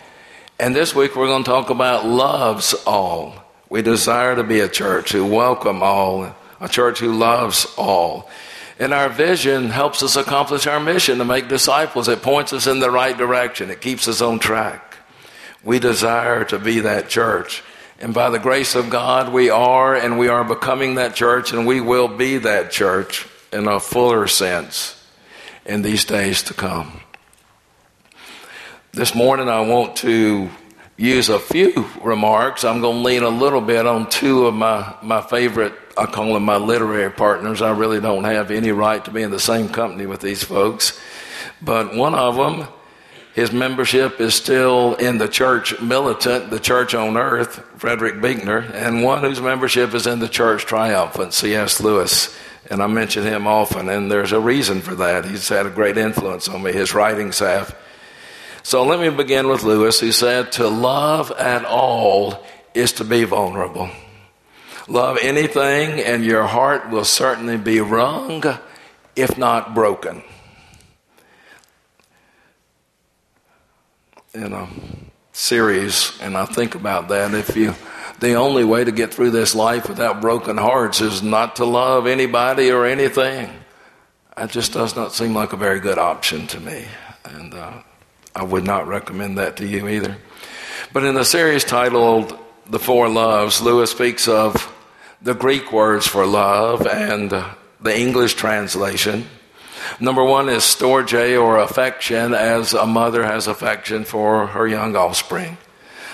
and 0.59 0.75
this 0.75 0.93
week 0.93 1.15
we're 1.15 1.25
going 1.25 1.45
to 1.45 1.49
talk 1.49 1.71
about 1.71 2.05
loves 2.05 2.75
all. 2.85 3.48
We 3.69 3.83
desire 3.83 4.35
to 4.35 4.43
be 4.43 4.59
a 4.61 4.67
church 4.67 5.11
who 5.11 5.25
welcome 5.25 5.83
all, 5.83 6.35
a 6.59 6.67
church 6.67 6.99
who 6.99 7.13
loves 7.13 7.67
all. 7.77 8.27
And 8.79 8.93
our 8.93 9.09
vision 9.09 9.69
helps 9.69 10.01
us 10.01 10.15
accomplish 10.15 10.65
our 10.65 10.79
mission 10.79 11.19
to 11.19 11.25
make 11.25 11.49
disciples. 11.49 12.07
It 12.07 12.23
points 12.23 12.51
us 12.51 12.65
in 12.65 12.79
the 12.79 12.89
right 12.89 13.15
direction. 13.15 13.69
It 13.69 13.81
keeps 13.81 14.07
us 14.07 14.21
on 14.21 14.39
track. 14.39 14.97
We 15.63 15.79
desire 15.79 16.45
to 16.45 16.57
be 16.57 16.79
that 16.79 17.09
church. 17.09 17.61
And 17.99 18.13
by 18.13 18.29
the 18.29 18.39
grace 18.39 18.75
of 18.75 18.89
God, 18.89 19.31
we 19.33 19.49
are 19.49 19.93
and 19.93 20.17
we 20.17 20.29
are 20.29 20.45
becoming 20.45 20.95
that 20.95 21.13
church, 21.15 21.51
and 21.51 21.67
we 21.67 21.81
will 21.81 22.07
be 22.07 22.37
that 22.37 22.71
church 22.71 23.27
in 23.51 23.67
a 23.67 23.79
fuller 23.79 24.25
sense 24.25 24.95
in 25.65 25.81
these 25.81 26.05
days 26.05 26.41
to 26.43 26.53
come. 26.53 27.01
This 28.93 29.13
morning, 29.13 29.49
I 29.49 29.61
want 29.61 29.97
to 29.97 30.49
use 30.99 31.29
a 31.29 31.39
few 31.39 31.87
remarks. 32.03 32.63
I'm 32.63 32.81
going 32.81 32.97
to 32.97 33.03
lean 33.03 33.23
a 33.23 33.29
little 33.29 33.61
bit 33.61 33.87
on 33.87 34.09
two 34.09 34.45
of 34.45 34.53
my, 34.53 34.95
my 35.01 35.21
favorite, 35.21 35.73
I 35.97 36.05
call 36.05 36.33
them 36.33 36.43
my 36.43 36.57
literary 36.57 37.11
partners. 37.11 37.61
I 37.61 37.71
really 37.71 38.01
don't 38.01 38.25
have 38.25 38.51
any 38.51 38.71
right 38.71 39.03
to 39.05 39.11
be 39.11 39.21
in 39.21 39.31
the 39.31 39.39
same 39.39 39.69
company 39.69 40.05
with 40.05 40.21
these 40.21 40.43
folks. 40.43 40.99
But 41.61 41.95
one 41.95 42.13
of 42.13 42.35
them 42.35 42.67
his 43.39 43.51
membership 43.53 44.19
is 44.19 44.33
still 44.33 44.95
in 44.95 45.17
the 45.17 45.27
church 45.27 45.79
militant, 45.79 46.49
the 46.49 46.59
church 46.59 46.93
on 46.93 47.15
earth, 47.15 47.63
Frederick 47.77 48.19
Buechner, 48.19 48.59
and 48.73 49.01
one 49.01 49.21
whose 49.21 49.39
membership 49.39 49.93
is 49.93 50.07
in 50.07 50.19
the 50.19 50.27
church 50.27 50.65
triumphant, 50.65 51.33
C.S. 51.33 51.79
Lewis. 51.79 52.35
And 52.69 52.83
I 52.83 52.87
mention 52.87 53.23
him 53.23 53.47
often, 53.47 53.87
and 53.87 54.11
there's 54.11 54.33
a 54.33 54.39
reason 54.39 54.81
for 54.81 54.95
that. 54.95 55.23
He's 55.23 55.47
had 55.47 55.65
a 55.65 55.69
great 55.69 55.97
influence 55.97 56.49
on 56.49 56.63
me, 56.63 56.73
his 56.73 56.93
writings 56.93 57.39
have. 57.39 57.77
So 58.63 58.83
let 58.85 58.99
me 58.99 59.09
begin 59.09 59.47
with 59.47 59.63
Lewis, 59.63 59.99
He 59.99 60.11
said, 60.11 60.51
To 60.53 60.67
love 60.67 61.31
at 61.31 61.65
all 61.65 62.43
is 62.73 62.93
to 62.93 63.03
be 63.03 63.23
vulnerable. 63.23 63.89
Love 64.87 65.17
anything, 65.21 65.99
and 65.99 66.25
your 66.25 66.43
heart 66.43 66.89
will 66.89 67.05
certainly 67.05 67.57
be 67.57 67.79
wrung, 67.79 68.43
if 69.15 69.37
not 69.37 69.75
broken. 69.75 70.23
in 74.33 74.53
a 74.53 74.67
series, 75.31 76.17
and 76.21 76.37
I 76.37 76.45
think 76.45 76.75
about 76.75 77.09
that. 77.09 77.33
If 77.33 77.55
you, 77.55 77.73
the 78.19 78.35
only 78.35 78.63
way 78.63 78.83
to 78.83 78.91
get 78.91 79.13
through 79.13 79.31
this 79.31 79.55
life 79.55 79.89
without 79.89 80.21
broken 80.21 80.57
hearts 80.57 81.01
is 81.01 81.23
not 81.23 81.57
to 81.57 81.65
love 81.65 82.07
anybody 82.07 82.71
or 82.71 82.85
anything. 82.85 83.49
That 84.37 84.51
just 84.51 84.73
does 84.73 84.95
not 84.95 85.13
seem 85.13 85.33
like 85.33 85.53
a 85.53 85.57
very 85.57 85.79
good 85.79 85.97
option 85.97 86.47
to 86.47 86.59
me, 86.59 86.85
and 87.25 87.53
uh, 87.53 87.81
I 88.35 88.43
would 88.43 88.63
not 88.63 88.87
recommend 88.87 89.37
that 89.37 89.57
to 89.57 89.67
you 89.67 89.87
either. 89.87 90.17
But 90.93 91.03
in 91.03 91.15
the 91.15 91.25
series 91.25 91.63
titled 91.63 92.37
"The 92.67 92.79
Four 92.79 93.09
Loves," 93.09 93.61
Lewis 93.61 93.91
speaks 93.91 94.27
of 94.27 94.73
the 95.21 95.33
Greek 95.33 95.71
words 95.71 96.07
for 96.07 96.25
love 96.25 96.87
and 96.87 97.29
the 97.81 97.97
English 97.97 98.35
translation 98.35 99.27
Number 99.99 100.23
one 100.23 100.49
is 100.49 100.63
storge 100.63 101.41
or 101.41 101.57
affection, 101.57 102.33
as 102.33 102.73
a 102.73 102.85
mother 102.85 103.23
has 103.23 103.47
affection 103.47 104.05
for 104.05 104.47
her 104.47 104.67
young 104.67 104.95
offspring. 104.95 105.57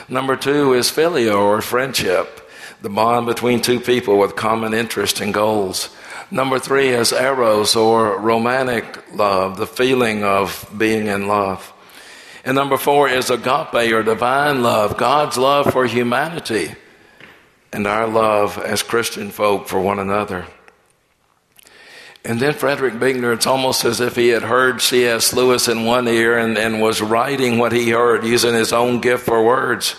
Number 0.07 0.35
two 0.35 0.73
is 0.73 0.89
phileo 0.89 1.39
or 1.39 1.61
friendship, 1.61 2.49
the 2.81 2.89
bond 2.89 3.25
between 3.25 3.61
two 3.61 3.79
people 3.79 4.17
with 4.17 4.35
common 4.35 4.73
interests 4.73 5.21
and 5.21 5.33
goals. 5.33 5.89
Number 6.31 6.57
three 6.57 6.89
is 6.89 7.11
eros 7.13 7.75
or 7.75 8.19
romantic 8.19 9.03
love, 9.13 9.57
the 9.57 9.67
feeling 9.67 10.23
of 10.23 10.67
being 10.75 11.07
in 11.07 11.27
love. 11.27 11.71
And 12.45 12.53
number 12.53 12.77
four 12.77 13.09
is 13.09 13.31
agape 13.31 13.91
or 13.91 14.03
divine 14.03 14.61
love, 14.61 14.97
God's 14.97 15.35
love 15.35 15.73
for 15.73 15.87
humanity 15.87 16.75
and 17.73 17.87
our 17.87 18.07
love 18.07 18.59
as 18.59 18.83
Christian 18.83 19.31
folk 19.31 19.67
for 19.67 19.81
one 19.81 19.97
another. 19.97 20.45
And 22.23 22.39
then 22.39 22.53
Frederick 22.53 22.99
Buechner, 22.99 23.33
it's 23.33 23.47
almost 23.47 23.83
as 23.83 23.99
if 23.99 24.15
he 24.15 24.29
had 24.29 24.43
heard 24.43 24.81
C.S. 24.81 25.33
Lewis 25.33 25.67
in 25.67 25.85
one 25.85 26.07
ear 26.07 26.37
and, 26.37 26.57
and 26.57 26.81
was 26.81 27.01
writing 27.01 27.57
what 27.57 27.71
he 27.71 27.89
heard 27.89 28.23
using 28.23 28.53
his 28.53 28.71
own 28.71 29.01
gift 29.01 29.25
for 29.25 29.43
words. 29.43 29.95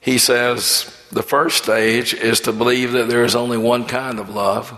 He 0.00 0.18
says 0.18 0.96
the 1.12 1.22
first 1.22 1.64
stage 1.64 2.14
is 2.14 2.40
to 2.40 2.52
believe 2.52 2.92
that 2.92 3.08
there 3.08 3.24
is 3.24 3.36
only 3.36 3.58
one 3.58 3.84
kind 3.84 4.18
of 4.18 4.30
love. 4.30 4.76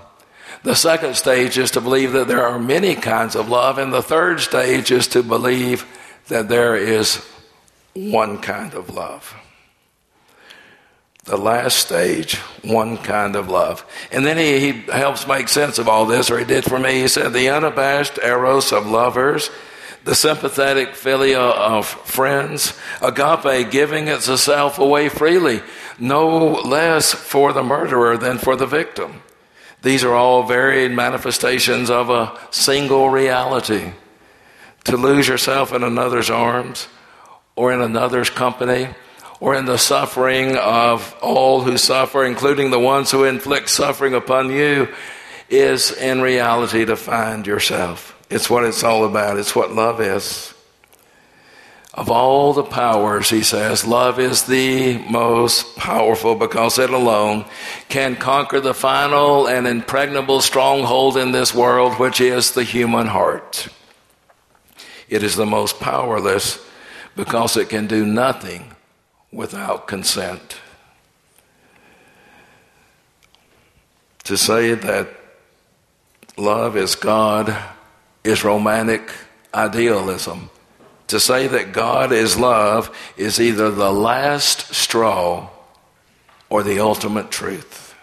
The 0.65 0.75
second 0.75 1.15
stage 1.17 1.57
is 1.59 1.71
to 1.73 1.81
believe 1.81 2.13
that 2.13 2.29
there 2.29 2.47
are 2.47 2.59
many 2.59 2.95
kinds 2.95 3.37
of 3.37 3.49
love. 3.49 3.79
And 3.79 3.93
the 3.93 4.03
third 4.03 4.41
stage 4.41 4.91
is 4.91 5.07
to 5.09 5.23
believe 5.23 5.87
that 6.29 6.49
there 6.49 6.77
is 6.77 7.17
one 7.95 8.39
kind 8.39 8.75
of 8.75 8.91
love 8.91 9.35
the 11.25 11.37
last 11.39 11.79
stage, 11.79 12.37
one 12.63 12.99
kind 12.99 13.35
of 13.35 13.49
love. 13.49 13.85
And 14.13 14.27
then 14.27 14.37
he, 14.37 14.61
he 14.61 14.73
helps 14.91 15.27
make 15.27 15.49
sense 15.49 15.79
of 15.79 15.89
all 15.89 16.05
this, 16.07 16.31
or 16.31 16.39
he 16.39 16.45
did 16.45 16.65
for 16.65 16.79
me. 16.79 17.01
He 17.01 17.09
said, 17.09 17.33
the 17.33 17.49
unabashed 17.49 18.19
eros 18.23 18.73
of 18.73 18.87
lovers, 18.87 19.51
the 20.05 20.15
sympathetic 20.15 20.91
philia 20.91 21.55
of 21.55 21.87
friends, 21.87 22.79
agape 23.01 23.71
giving 23.71 24.09
itself 24.09 24.79
away 24.79 25.09
freely, 25.09 25.63
no 25.99 26.61
less 26.63 27.15
for 27.15 27.55
the 27.55 27.63
murderer 27.63 28.19
than 28.19 28.37
for 28.37 28.55
the 28.55 28.67
victim. 28.67 29.23
These 29.81 30.05
are 30.05 30.15
all 30.15 30.43
varied 30.43 30.93
manifestations 30.93 31.89
of 31.89 32.11
a 32.11 32.39
single 32.51 33.09
reality. 33.09 33.93
To 34.85 34.97
lose 34.97 35.27
yourself 35.27 35.73
in 35.73 35.83
another's 35.83 36.31
arms 36.31 36.89
or 37.57 37.73
in 37.73 37.81
another's 37.81 38.31
company 38.31 38.89
or 39.41 39.55
in 39.55 39.65
the 39.65 39.79
suffering 39.79 40.57
of 40.57 41.15
all 41.23 41.63
who 41.63 41.79
suffer, 41.79 42.25
including 42.25 42.71
the 42.71 42.79
ones 42.79 43.11
who 43.11 43.25
inflict 43.25 43.71
suffering 43.71 44.15
upon 44.15 44.51
you, 44.51 44.89
is 45.49 45.93
in 45.93 46.21
reality 46.21 46.85
to 46.85 46.97
find 46.97 47.47
yourself. 47.47 48.19
It's 48.31 48.49
what 48.49 48.65
it's 48.65 48.83
all 48.83 49.05
about, 49.05 49.39
it's 49.39 49.55
what 49.55 49.73
love 49.73 50.01
is. 50.01 50.55
Of 51.93 52.11
all 52.11 52.53
the 52.53 52.65
powers, 52.65 53.31
he 53.31 53.43
says, 53.43 53.87
love 53.87 54.19
is 54.19 54.45
the 54.45 54.99
most 55.09 55.77
powerful 55.77 56.35
because 56.35 56.79
it 56.79 56.91
alone 56.91 57.45
can 57.89 58.17
conquer 58.17 58.59
the 58.61 58.75
final 58.75 59.47
and 59.47 59.67
impregnable 59.67 60.41
stronghold 60.41 61.17
in 61.17 61.31
this 61.31 61.55
world, 61.55 62.01
which 62.01 62.21
is 62.21 62.51
the 62.51 62.65
human 62.65 63.07
heart. 63.07 63.69
It 65.15 65.23
is 65.23 65.37
the 65.37 65.47
most 65.47 65.79
powerless 65.79 66.59
because 67.15 67.57
it 67.57 67.69
can 67.69 67.87
do 67.87 68.05
nothing 68.05 68.75
without 69.31 69.87
consent. 69.87 70.57
To 74.25 74.37
say 74.37 74.75
that 74.75 75.09
love 76.37 76.77
is 76.77 76.97
God 76.97 77.57
is 78.25 78.43
romantic 78.43 79.09
idealism. 79.55 80.51
To 81.07 81.21
say 81.21 81.47
that 81.47 81.73
God 81.73 82.11
is 82.11 82.37
love 82.37 82.91
is 83.17 83.41
either 83.41 83.71
the 83.71 83.93
last 83.93 84.75
straw 84.75 85.49
or 86.51 86.65
the 86.65 86.81
ultimate 86.81 87.31
truth. 87.31 87.95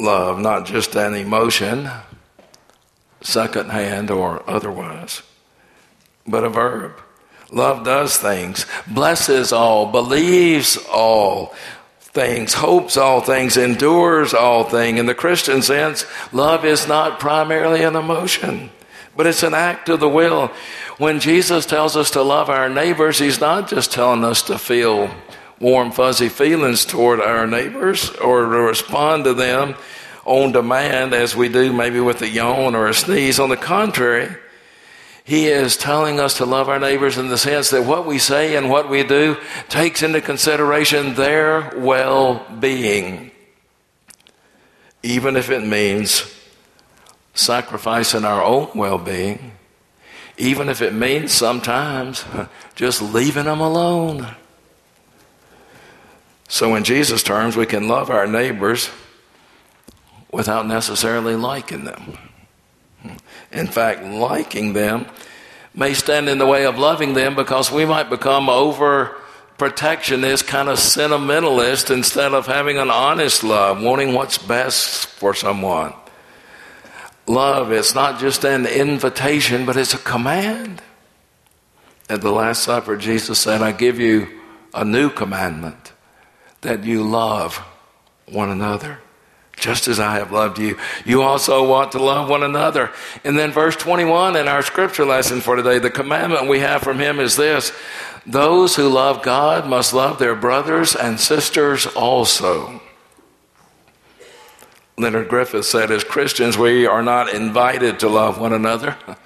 Love, 0.00 0.40
not 0.40 0.66
just 0.66 0.96
an 0.96 1.14
emotion, 1.14 1.88
secondhand 3.22 4.10
or 4.10 4.42
otherwise, 4.48 5.22
but 6.26 6.44
a 6.44 6.48
verb. 6.48 7.00
Love 7.52 7.84
does 7.84 8.16
things, 8.16 8.64
blesses 8.86 9.52
all, 9.52 9.90
believes 9.90 10.76
all 10.92 11.54
things, 11.98 12.54
hopes 12.54 12.96
all 12.96 13.20
things, 13.20 13.56
endures 13.56 14.34
all 14.34 14.64
things. 14.64 14.98
In 14.98 15.06
the 15.06 15.14
Christian 15.14 15.62
sense, 15.62 16.04
love 16.32 16.64
is 16.64 16.86
not 16.86 17.18
primarily 17.18 17.82
an 17.82 17.96
emotion, 17.96 18.70
but 19.16 19.26
it's 19.26 19.42
an 19.42 19.54
act 19.54 19.88
of 19.88 20.00
the 20.00 20.08
will. 20.08 20.48
When 20.98 21.18
Jesus 21.18 21.66
tells 21.66 21.96
us 21.96 22.12
to 22.12 22.22
love 22.22 22.50
our 22.50 22.68
neighbors, 22.68 23.18
he's 23.18 23.40
not 23.40 23.68
just 23.68 23.92
telling 23.92 24.22
us 24.22 24.42
to 24.42 24.58
feel 24.58 25.10
warm, 25.58 25.90
fuzzy 25.92 26.28
feelings 26.28 26.84
toward 26.84 27.20
our 27.20 27.46
neighbors 27.46 28.10
or 28.16 28.42
to 28.42 28.48
respond 28.48 29.24
to 29.24 29.34
them 29.34 29.74
on 30.30 30.52
demand 30.52 31.12
as 31.12 31.34
we 31.34 31.48
do 31.48 31.72
maybe 31.72 31.98
with 31.98 32.22
a 32.22 32.28
yawn 32.28 32.76
or 32.76 32.86
a 32.86 32.94
sneeze. 32.94 33.40
On 33.40 33.48
the 33.48 33.56
contrary, 33.56 34.32
he 35.24 35.46
is 35.46 35.76
telling 35.76 36.20
us 36.20 36.36
to 36.36 36.46
love 36.46 36.68
our 36.68 36.78
neighbors 36.78 37.18
in 37.18 37.28
the 37.28 37.36
sense 37.36 37.70
that 37.70 37.84
what 37.84 38.06
we 38.06 38.18
say 38.18 38.54
and 38.54 38.70
what 38.70 38.88
we 38.88 39.02
do 39.02 39.36
takes 39.68 40.04
into 40.04 40.20
consideration 40.20 41.14
their 41.14 41.72
well 41.76 42.46
being, 42.60 43.32
even 45.02 45.34
if 45.34 45.50
it 45.50 45.66
means 45.66 46.32
sacrificing 47.34 48.24
our 48.24 48.42
own 48.42 48.68
well 48.76 48.98
being, 48.98 49.52
even 50.38 50.68
if 50.68 50.80
it 50.80 50.94
means 50.94 51.32
sometimes 51.32 52.24
just 52.76 53.02
leaving 53.02 53.46
them 53.46 53.60
alone. 53.60 54.28
So, 56.46 56.76
in 56.76 56.84
Jesus' 56.84 57.24
terms, 57.24 57.56
we 57.56 57.66
can 57.66 57.88
love 57.88 58.10
our 58.10 58.28
neighbors 58.28 58.90
without 60.32 60.66
necessarily 60.66 61.34
liking 61.34 61.84
them. 61.84 62.18
In 63.52 63.66
fact, 63.66 64.04
liking 64.04 64.72
them 64.72 65.06
may 65.74 65.94
stand 65.94 66.28
in 66.28 66.38
the 66.38 66.46
way 66.46 66.66
of 66.66 66.78
loving 66.78 67.14
them 67.14 67.34
because 67.34 67.70
we 67.70 67.84
might 67.84 68.10
become 68.10 68.48
over 68.48 69.16
protectionist, 69.58 70.46
kind 70.46 70.68
of 70.68 70.78
sentimentalist 70.78 71.90
instead 71.90 72.32
of 72.32 72.46
having 72.46 72.78
an 72.78 72.90
honest 72.90 73.44
love, 73.44 73.82
wanting 73.82 74.14
what's 74.14 74.38
best 74.38 75.06
for 75.06 75.34
someone. 75.34 75.92
Love 77.26 77.70
is 77.70 77.94
not 77.94 78.18
just 78.18 78.44
an 78.44 78.66
invitation, 78.66 79.66
but 79.66 79.76
it's 79.76 79.94
a 79.94 79.98
command. 79.98 80.82
At 82.08 82.22
the 82.22 82.32
Last 82.32 82.64
Supper, 82.64 82.96
Jesus 82.96 83.38
said, 83.38 83.62
I 83.62 83.72
give 83.72 84.00
you 84.00 84.28
a 84.74 84.84
new 84.84 85.10
commandment 85.10 85.92
that 86.62 86.84
you 86.84 87.02
love 87.02 87.58
one 88.26 88.50
another 88.50 88.98
just 89.60 89.86
as 89.88 90.00
I 90.00 90.18
have 90.18 90.32
loved 90.32 90.58
you. 90.58 90.78
You 91.04 91.22
also 91.22 91.66
want 91.66 91.92
to 91.92 92.02
love 92.02 92.28
one 92.28 92.42
another. 92.42 92.90
And 93.24 93.38
then, 93.38 93.52
verse 93.52 93.76
21 93.76 94.36
in 94.36 94.48
our 94.48 94.62
scripture 94.62 95.04
lesson 95.04 95.40
for 95.40 95.56
today, 95.56 95.78
the 95.78 95.90
commandment 95.90 96.48
we 96.48 96.60
have 96.60 96.82
from 96.82 96.98
him 96.98 97.20
is 97.20 97.36
this 97.36 97.72
those 98.26 98.76
who 98.76 98.88
love 98.88 99.22
God 99.22 99.66
must 99.66 99.94
love 99.94 100.18
their 100.18 100.34
brothers 100.34 100.94
and 100.94 101.18
sisters 101.18 101.86
also. 101.86 102.80
Leonard 104.98 105.28
Griffith 105.28 105.64
said, 105.64 105.90
as 105.90 106.04
Christians, 106.04 106.58
we 106.58 106.86
are 106.86 107.02
not 107.02 107.32
invited 107.32 107.98
to 108.00 108.08
love 108.08 108.38
one 108.38 108.52
another. 108.52 108.96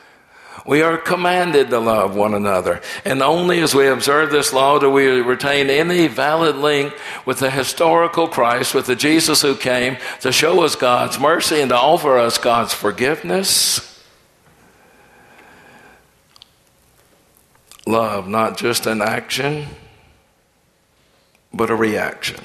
We 0.66 0.80
are 0.80 0.96
commanded 0.96 1.68
to 1.70 1.78
love 1.78 2.16
one 2.16 2.32
another. 2.32 2.80
And 3.04 3.22
only 3.22 3.60
as 3.60 3.74
we 3.74 3.86
observe 3.86 4.30
this 4.30 4.52
law 4.52 4.78
do 4.78 4.90
we 4.90 5.06
retain 5.06 5.68
any 5.68 6.06
valid 6.06 6.56
link 6.56 6.94
with 7.26 7.40
the 7.40 7.50
historical 7.50 8.28
Christ, 8.28 8.74
with 8.74 8.86
the 8.86 8.96
Jesus 8.96 9.42
who 9.42 9.56
came 9.56 9.98
to 10.20 10.32
show 10.32 10.62
us 10.62 10.74
God's 10.74 11.20
mercy 11.20 11.60
and 11.60 11.68
to 11.68 11.76
offer 11.76 12.18
us 12.18 12.38
God's 12.38 12.72
forgiveness. 12.72 13.90
Love, 17.86 18.26
not 18.26 18.56
just 18.56 18.86
an 18.86 19.02
action, 19.02 19.66
but 21.52 21.68
a 21.68 21.76
reaction. 21.76 22.42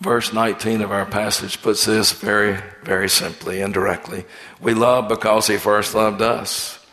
Verse 0.00 0.32
19 0.32 0.80
of 0.80 0.92
our 0.92 1.04
passage 1.04 1.60
puts 1.60 1.84
this 1.84 2.12
very, 2.12 2.58
very 2.82 3.08
simply 3.10 3.60
and 3.60 3.74
directly. 3.74 4.24
We 4.62 4.72
love 4.72 5.08
because 5.08 5.46
he 5.46 5.58
first 5.58 5.94
loved 5.94 6.22
us 6.22 6.85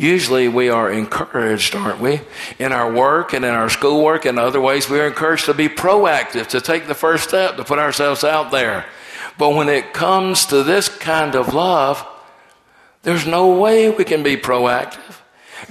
usually 0.00 0.48
we 0.48 0.70
are 0.70 0.90
encouraged, 0.90 1.76
aren't 1.76 2.00
we? 2.00 2.22
In 2.58 2.72
our 2.72 2.90
work 2.90 3.34
and 3.34 3.44
in 3.44 3.52
our 3.52 3.68
schoolwork 3.68 4.24
and 4.24 4.38
other 4.38 4.60
ways, 4.60 4.88
we 4.88 4.98
are 4.98 5.06
encouraged 5.06 5.44
to 5.44 5.54
be 5.54 5.68
proactive, 5.68 6.46
to 6.48 6.60
take 6.62 6.86
the 6.86 6.94
first 6.94 7.28
step, 7.28 7.56
to 7.56 7.64
put 7.64 7.78
ourselves 7.78 8.24
out 8.24 8.50
there. 8.50 8.86
But 9.36 9.50
when 9.50 9.68
it 9.68 9.92
comes 9.92 10.46
to 10.46 10.62
this 10.62 10.88
kind 10.88 11.34
of 11.34 11.52
love, 11.52 12.06
there's 13.02 13.26
no 13.26 13.60
way 13.60 13.90
we 13.90 14.04
can 14.04 14.22
be 14.22 14.38
proactive. 14.38 15.18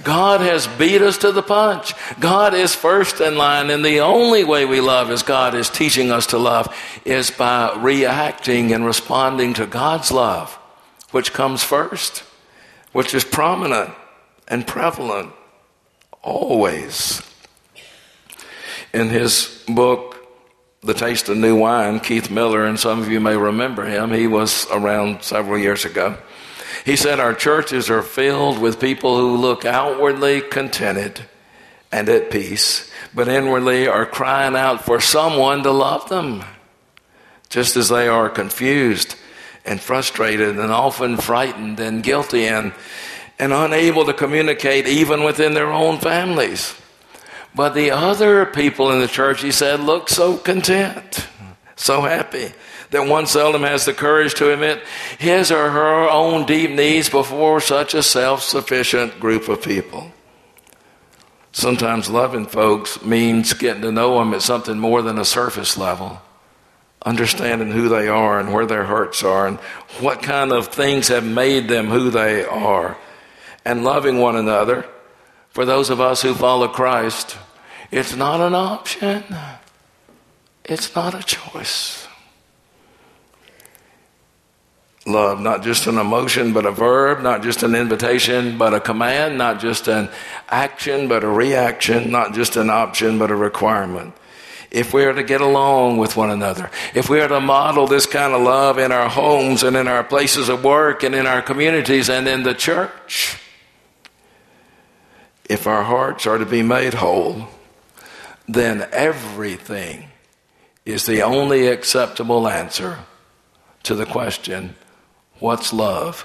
God 0.04 0.40
has 0.40 0.68
beat 0.68 1.02
us 1.02 1.18
to 1.18 1.32
the 1.32 1.42
punch. 1.42 1.92
God 2.20 2.54
is 2.54 2.72
first 2.72 3.20
in 3.20 3.36
line, 3.36 3.68
and 3.70 3.84
the 3.84 3.98
only 3.98 4.44
way 4.44 4.64
we 4.64 4.80
love 4.80 5.10
as 5.10 5.24
God 5.24 5.56
is 5.56 5.68
teaching 5.68 6.12
us 6.12 6.28
to 6.28 6.38
love 6.38 6.72
is 7.04 7.32
by 7.32 7.76
reacting 7.80 8.72
and 8.72 8.86
responding 8.86 9.54
to 9.54 9.66
God's 9.66 10.12
love, 10.12 10.54
which 11.10 11.32
comes 11.32 11.64
first, 11.64 12.22
which 12.92 13.12
is 13.12 13.24
prominent 13.24 13.92
and 14.50 14.66
prevalent 14.66 15.32
always. 16.22 17.22
In 18.92 19.08
his 19.08 19.64
book, 19.68 20.16
The 20.82 20.92
Taste 20.92 21.28
of 21.28 21.38
New 21.38 21.56
Wine, 21.56 22.00
Keith 22.00 22.30
Miller, 22.30 22.66
and 22.66 22.78
some 22.78 23.00
of 23.00 23.10
you 23.10 23.20
may 23.20 23.36
remember 23.36 23.84
him, 23.84 24.12
he 24.12 24.26
was 24.26 24.66
around 24.70 25.22
several 25.22 25.58
years 25.58 25.84
ago. 25.84 26.18
He 26.84 26.96
said, 26.96 27.20
Our 27.20 27.34
churches 27.34 27.88
are 27.88 28.02
filled 28.02 28.58
with 28.58 28.80
people 28.80 29.16
who 29.16 29.36
look 29.36 29.64
outwardly 29.64 30.40
contented 30.40 31.20
and 31.92 32.08
at 32.08 32.30
peace, 32.30 32.90
but 33.14 33.28
inwardly 33.28 33.86
are 33.86 34.06
crying 34.06 34.56
out 34.56 34.84
for 34.84 35.00
someone 35.00 35.62
to 35.62 35.70
love 35.70 36.08
them, 36.08 36.44
just 37.48 37.76
as 37.76 37.88
they 37.88 38.08
are 38.08 38.28
confused 38.28 39.14
and 39.64 39.80
frustrated 39.80 40.58
and 40.58 40.72
often 40.72 41.16
frightened 41.16 41.78
and 41.78 42.02
guilty 42.02 42.46
and, 42.46 42.72
and 43.40 43.52
unable 43.52 44.04
to 44.04 44.12
communicate 44.12 44.86
even 44.86 45.24
within 45.24 45.54
their 45.54 45.72
own 45.72 45.98
families. 45.98 46.74
But 47.54 47.74
the 47.74 47.90
other 47.90 48.46
people 48.46 48.92
in 48.92 49.00
the 49.00 49.08
church, 49.08 49.42
he 49.42 49.50
said, 49.50 49.80
look 49.80 50.08
so 50.08 50.36
content, 50.36 51.26
so 51.74 52.02
happy 52.02 52.52
that 52.90 53.06
one 53.06 53.26
seldom 53.26 53.62
has 53.62 53.84
the 53.84 53.92
courage 53.92 54.34
to 54.34 54.52
admit 54.52 54.82
his 55.18 55.50
or 55.50 55.70
her 55.70 56.08
own 56.10 56.44
deep 56.46 56.70
needs 56.70 57.08
before 57.08 57.60
such 57.60 57.94
a 57.94 58.02
self 58.02 58.42
sufficient 58.42 59.18
group 59.20 59.48
of 59.48 59.62
people. 59.62 60.12
Sometimes 61.52 62.08
loving 62.08 62.46
folks 62.46 63.02
means 63.02 63.54
getting 63.54 63.82
to 63.82 63.92
know 63.92 64.18
them 64.18 64.34
at 64.34 64.42
something 64.42 64.78
more 64.78 65.02
than 65.02 65.18
a 65.18 65.24
surface 65.24 65.76
level, 65.76 66.20
understanding 67.04 67.72
who 67.72 67.88
they 67.88 68.06
are 68.06 68.38
and 68.38 68.52
where 68.52 68.66
their 68.66 68.84
hurts 68.84 69.24
are 69.24 69.46
and 69.46 69.58
what 69.98 70.22
kind 70.22 70.52
of 70.52 70.68
things 70.68 71.08
have 71.08 71.24
made 71.24 71.68
them 71.68 71.86
who 71.86 72.10
they 72.10 72.44
are, 72.44 72.96
and 73.64 73.84
loving 73.84 74.18
one 74.18 74.36
another. 74.36 74.86
For 75.50 75.64
those 75.64 75.90
of 75.90 76.00
us 76.00 76.22
who 76.22 76.34
follow 76.34 76.68
Christ, 76.68 77.36
it's 77.90 78.14
not 78.14 78.40
an 78.40 78.54
option, 78.54 79.24
it's 80.64 80.94
not 80.94 81.14
a 81.14 81.22
choice 81.22 82.06
love, 85.06 85.40
not 85.40 85.62
just 85.62 85.86
an 85.86 85.98
emotion, 85.98 86.52
but 86.52 86.66
a 86.66 86.70
verb, 86.70 87.22
not 87.22 87.42
just 87.42 87.62
an 87.62 87.74
invitation, 87.74 88.58
but 88.58 88.74
a 88.74 88.80
command, 88.80 89.38
not 89.38 89.60
just 89.60 89.88
an 89.88 90.08
action, 90.48 91.08
but 91.08 91.24
a 91.24 91.28
reaction, 91.28 92.10
not 92.10 92.34
just 92.34 92.56
an 92.56 92.70
option, 92.70 93.18
but 93.18 93.30
a 93.30 93.36
requirement. 93.36 94.14
If 94.70 94.94
we 94.94 95.04
are 95.04 95.12
to 95.12 95.24
get 95.24 95.40
along 95.40 95.98
with 95.98 96.16
one 96.16 96.30
another, 96.30 96.70
if 96.94 97.08
we 97.08 97.20
are 97.20 97.28
to 97.28 97.40
model 97.40 97.86
this 97.86 98.06
kind 98.06 98.32
of 98.32 98.42
love 98.42 98.78
in 98.78 98.92
our 98.92 99.08
homes 99.08 99.62
and 99.62 99.76
in 99.76 99.88
our 99.88 100.04
places 100.04 100.48
of 100.48 100.62
work 100.62 101.02
and 101.02 101.14
in 101.14 101.26
our 101.26 101.42
communities 101.42 102.08
and 102.08 102.28
in 102.28 102.44
the 102.44 102.54
church, 102.54 103.36
if 105.50 105.66
our 105.66 105.82
hearts 105.82 106.28
are 106.28 106.38
to 106.38 106.46
be 106.46 106.62
made 106.62 106.94
whole, 106.94 107.48
then 108.48 108.88
everything 108.92 110.04
is 110.86 111.06
the 111.06 111.22
only 111.22 111.66
acceptable 111.66 112.48
answer 112.48 113.00
to 113.82 113.94
the 113.94 114.06
question 114.06 114.76
What's 115.40 115.72
love 115.72 116.24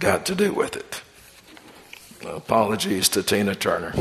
got 0.00 0.26
to 0.26 0.34
do 0.34 0.52
with 0.52 0.74
it? 0.74 1.02
Apologies 2.26 3.08
to 3.10 3.22
Tina 3.22 3.54
Turner. 3.54 3.94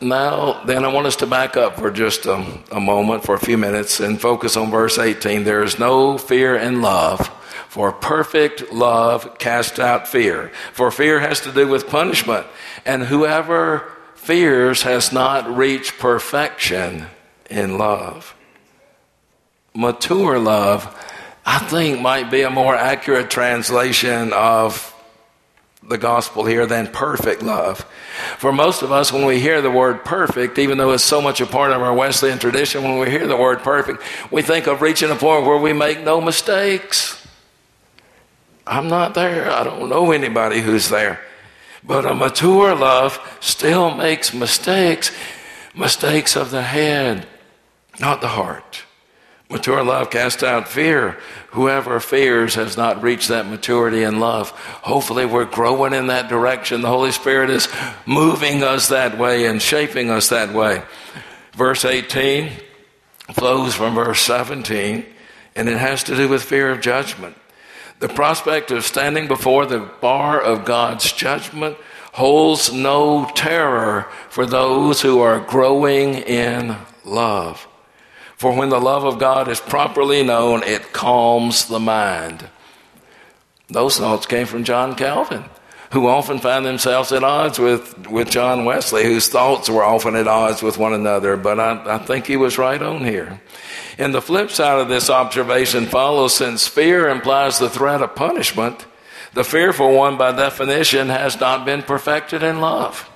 Now, 0.00 0.62
then, 0.64 0.84
I 0.84 0.88
want 0.88 1.06
us 1.06 1.16
to 1.16 1.26
back 1.26 1.56
up 1.56 1.78
for 1.78 1.90
just 1.90 2.26
a, 2.26 2.44
a, 2.70 2.80
moment, 2.80 3.24
for 3.24 3.34
a 3.34 3.38
few 3.38 3.56
minutes, 3.56 4.00
and 4.00 4.20
focus 4.20 4.54
on 4.56 4.70
verse 4.70 4.98
18. 4.98 5.44
There 5.44 5.62
is 5.62 5.78
no 5.78 6.18
fear 6.18 6.56
in 6.56 6.82
love, 6.82 7.30
for 7.74 7.90
perfect 7.90 8.72
love 8.72 9.38
casts 9.38 9.78
out 9.78 10.06
fear. 10.06 10.52
For 10.72 10.90
fear 10.90 11.18
has 11.18 11.40
to 11.40 11.52
do 11.52 11.66
with 11.66 11.88
punishment, 11.88 12.46
and 12.86 13.02
whoever 13.02 13.90
fears 14.14 14.82
has 14.82 15.12
not 15.12 15.54
reached 15.54 15.98
perfection 15.98 17.06
in 17.50 17.76
love 17.76 18.34
mature 19.74 20.38
love, 20.38 20.86
I 21.44 21.58
think 21.58 22.00
might 22.00 22.30
be 22.30 22.42
a 22.42 22.50
more 22.50 22.74
accurate 22.74 23.30
translation 23.30 24.32
of 24.32 24.90
the 25.86 25.98
gospel 25.98 26.46
here 26.46 26.64
than 26.64 26.86
perfect 26.86 27.42
love. 27.42 27.84
For 28.38 28.52
most 28.52 28.82
of 28.82 28.90
us, 28.90 29.12
when 29.12 29.26
we 29.26 29.40
hear 29.40 29.60
the 29.60 29.70
word 29.70 30.04
perfect, 30.04 30.58
even 30.58 30.78
though 30.78 30.92
it's 30.92 31.04
so 31.04 31.20
much 31.20 31.40
a 31.40 31.46
part 31.46 31.72
of 31.72 31.82
our 31.82 31.92
Wesleyan 31.92 32.38
tradition, 32.38 32.82
when 32.84 32.98
we 32.98 33.10
hear 33.10 33.26
the 33.26 33.36
word 33.36 33.58
perfect, 33.58 34.02
we 34.30 34.40
think 34.40 34.66
of 34.66 34.80
reaching 34.80 35.10
a 35.10 35.16
point 35.16 35.44
where 35.44 35.58
we 35.58 35.72
make 35.72 36.00
no 36.00 36.20
mistakes. 36.20 37.23
I'm 38.66 38.88
not 38.88 39.14
there. 39.14 39.50
I 39.50 39.64
don't 39.64 39.88
know 39.88 40.12
anybody 40.12 40.60
who's 40.60 40.88
there. 40.88 41.20
But 41.82 42.06
a 42.06 42.14
mature 42.14 42.74
love 42.74 43.20
still 43.40 43.94
makes 43.94 44.32
mistakes, 44.32 45.10
mistakes 45.74 46.34
of 46.34 46.50
the 46.50 46.62
head, 46.62 47.26
not 48.00 48.20
the 48.20 48.28
heart. 48.28 48.84
Mature 49.50 49.84
love 49.84 50.10
casts 50.10 50.42
out 50.42 50.66
fear. 50.66 51.18
Whoever 51.50 52.00
fears 52.00 52.54
has 52.54 52.76
not 52.78 53.02
reached 53.02 53.28
that 53.28 53.46
maturity 53.46 54.02
in 54.02 54.18
love. 54.18 54.50
Hopefully, 54.50 55.26
we're 55.26 55.44
growing 55.44 55.92
in 55.92 56.06
that 56.06 56.28
direction. 56.28 56.80
The 56.80 56.88
Holy 56.88 57.12
Spirit 57.12 57.50
is 57.50 57.68
moving 58.06 58.62
us 58.62 58.88
that 58.88 59.18
way 59.18 59.46
and 59.46 59.60
shaping 59.60 60.10
us 60.10 60.30
that 60.30 60.54
way. 60.54 60.82
Verse 61.52 61.84
18 61.84 62.50
flows 63.32 63.74
from 63.74 63.94
verse 63.94 64.22
17, 64.22 65.04
and 65.54 65.68
it 65.68 65.76
has 65.76 66.02
to 66.04 66.16
do 66.16 66.28
with 66.28 66.42
fear 66.42 66.70
of 66.70 66.80
judgment. 66.80 67.36
The 68.00 68.08
prospect 68.08 68.70
of 68.70 68.84
standing 68.84 69.28
before 69.28 69.66
the 69.66 69.80
bar 70.00 70.40
of 70.40 70.64
God's 70.64 71.12
judgment 71.12 71.76
holds 72.12 72.72
no 72.72 73.28
terror 73.34 74.06
for 74.28 74.46
those 74.46 75.02
who 75.02 75.20
are 75.20 75.40
growing 75.40 76.14
in 76.14 76.76
love. 77.04 77.66
For 78.36 78.54
when 78.54 78.68
the 78.68 78.80
love 78.80 79.04
of 79.04 79.18
God 79.18 79.48
is 79.48 79.60
properly 79.60 80.22
known, 80.22 80.62
it 80.62 80.92
calms 80.92 81.66
the 81.66 81.80
mind. 81.80 82.48
Those 83.68 83.96
thoughts 83.96 84.26
came 84.26 84.46
from 84.46 84.64
John 84.64 84.94
Calvin, 84.94 85.44
who 85.92 86.06
often 86.06 86.38
found 86.38 86.66
themselves 86.66 87.10
at 87.10 87.24
odds 87.24 87.58
with, 87.58 88.06
with 88.08 88.30
John 88.30 88.64
Wesley, 88.64 89.04
whose 89.04 89.28
thoughts 89.28 89.70
were 89.70 89.84
often 89.84 90.14
at 90.14 90.28
odds 90.28 90.62
with 90.62 90.76
one 90.76 90.92
another. 90.92 91.36
But 91.36 91.58
I, 91.58 91.94
I 91.94 91.98
think 91.98 92.26
he 92.26 92.36
was 92.36 92.58
right 92.58 92.82
on 92.82 93.04
here. 93.04 93.40
And 93.98 94.14
the 94.14 94.22
flip 94.22 94.50
side 94.50 94.80
of 94.80 94.88
this 94.88 95.08
observation 95.08 95.86
follows 95.86 96.34
since 96.34 96.66
fear 96.66 97.08
implies 97.08 97.58
the 97.58 97.70
threat 97.70 98.02
of 98.02 98.14
punishment, 98.14 98.86
the 99.34 99.44
fearful 99.44 99.94
one, 99.94 100.16
by 100.16 100.32
definition, 100.32 101.08
has 101.08 101.38
not 101.40 101.64
been 101.64 101.82
perfected 101.82 102.42
in 102.42 102.60
love. 102.60 103.10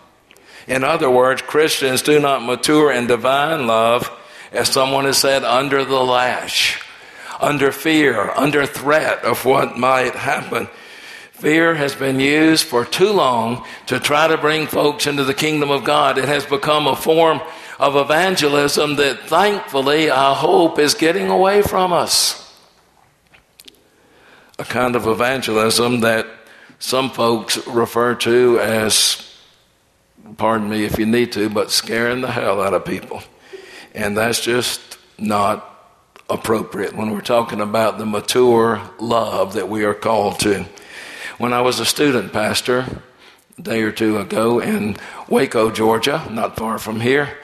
In 0.66 0.84
other 0.84 1.10
words, 1.10 1.42
Christians 1.42 2.02
do 2.02 2.20
not 2.20 2.42
mature 2.42 2.92
in 2.92 3.06
divine 3.06 3.66
love 3.66 4.10
as 4.52 4.68
someone 4.68 5.04
has 5.04 5.18
said, 5.18 5.44
under 5.44 5.84
the 5.84 6.02
lash, 6.02 6.82
under 7.40 7.72
fear, 7.72 8.30
under 8.32 8.66
threat 8.66 9.24
of 9.24 9.44
what 9.44 9.78
might 9.78 10.14
happen. 10.14 10.68
Fear 11.32 11.74
has 11.76 11.94
been 11.94 12.18
used 12.18 12.64
for 12.64 12.84
too 12.84 13.12
long 13.12 13.64
to 13.86 14.00
try 14.00 14.26
to 14.26 14.36
bring 14.36 14.66
folks 14.66 15.06
into 15.06 15.24
the 15.24 15.34
kingdom 15.34 15.70
of 15.70 15.84
God. 15.84 16.18
It 16.18 16.24
has 16.24 16.44
become 16.44 16.86
a 16.86 16.96
form 16.96 17.40
of 17.78 17.96
evangelism 17.96 18.96
that 18.96 19.20
thankfully 19.28 20.10
I 20.10 20.34
hope 20.34 20.78
is 20.78 20.94
getting 20.94 21.30
away 21.30 21.62
from 21.62 21.92
us. 21.92 22.44
A 24.58 24.64
kind 24.64 24.96
of 24.96 25.06
evangelism 25.06 26.00
that 26.00 26.26
some 26.80 27.10
folks 27.10 27.64
refer 27.66 28.14
to 28.16 28.58
as, 28.60 29.24
pardon 30.36 30.68
me 30.68 30.84
if 30.84 30.98
you 30.98 31.06
need 31.06 31.32
to, 31.32 31.48
but 31.48 31.70
scaring 31.70 32.20
the 32.20 32.30
hell 32.30 32.60
out 32.60 32.74
of 32.74 32.84
people. 32.84 33.22
And 33.94 34.16
that's 34.16 34.40
just 34.40 34.98
not 35.16 35.64
appropriate 36.28 36.94
when 36.94 37.10
we're 37.10 37.20
talking 37.20 37.60
about 37.60 37.98
the 37.98 38.06
mature 38.06 38.82
love 38.98 39.54
that 39.54 39.68
we 39.68 39.84
are 39.84 39.94
called 39.94 40.40
to. 40.40 40.66
When 41.38 41.52
I 41.52 41.62
was 41.62 41.78
a 41.78 41.86
student 41.86 42.32
pastor 42.32 43.00
a 43.56 43.62
day 43.62 43.82
or 43.82 43.92
two 43.92 44.18
ago 44.18 44.60
in 44.60 44.96
Waco, 45.28 45.70
Georgia, 45.70 46.26
not 46.30 46.56
far 46.56 46.78
from 46.78 47.00
here, 47.00 47.38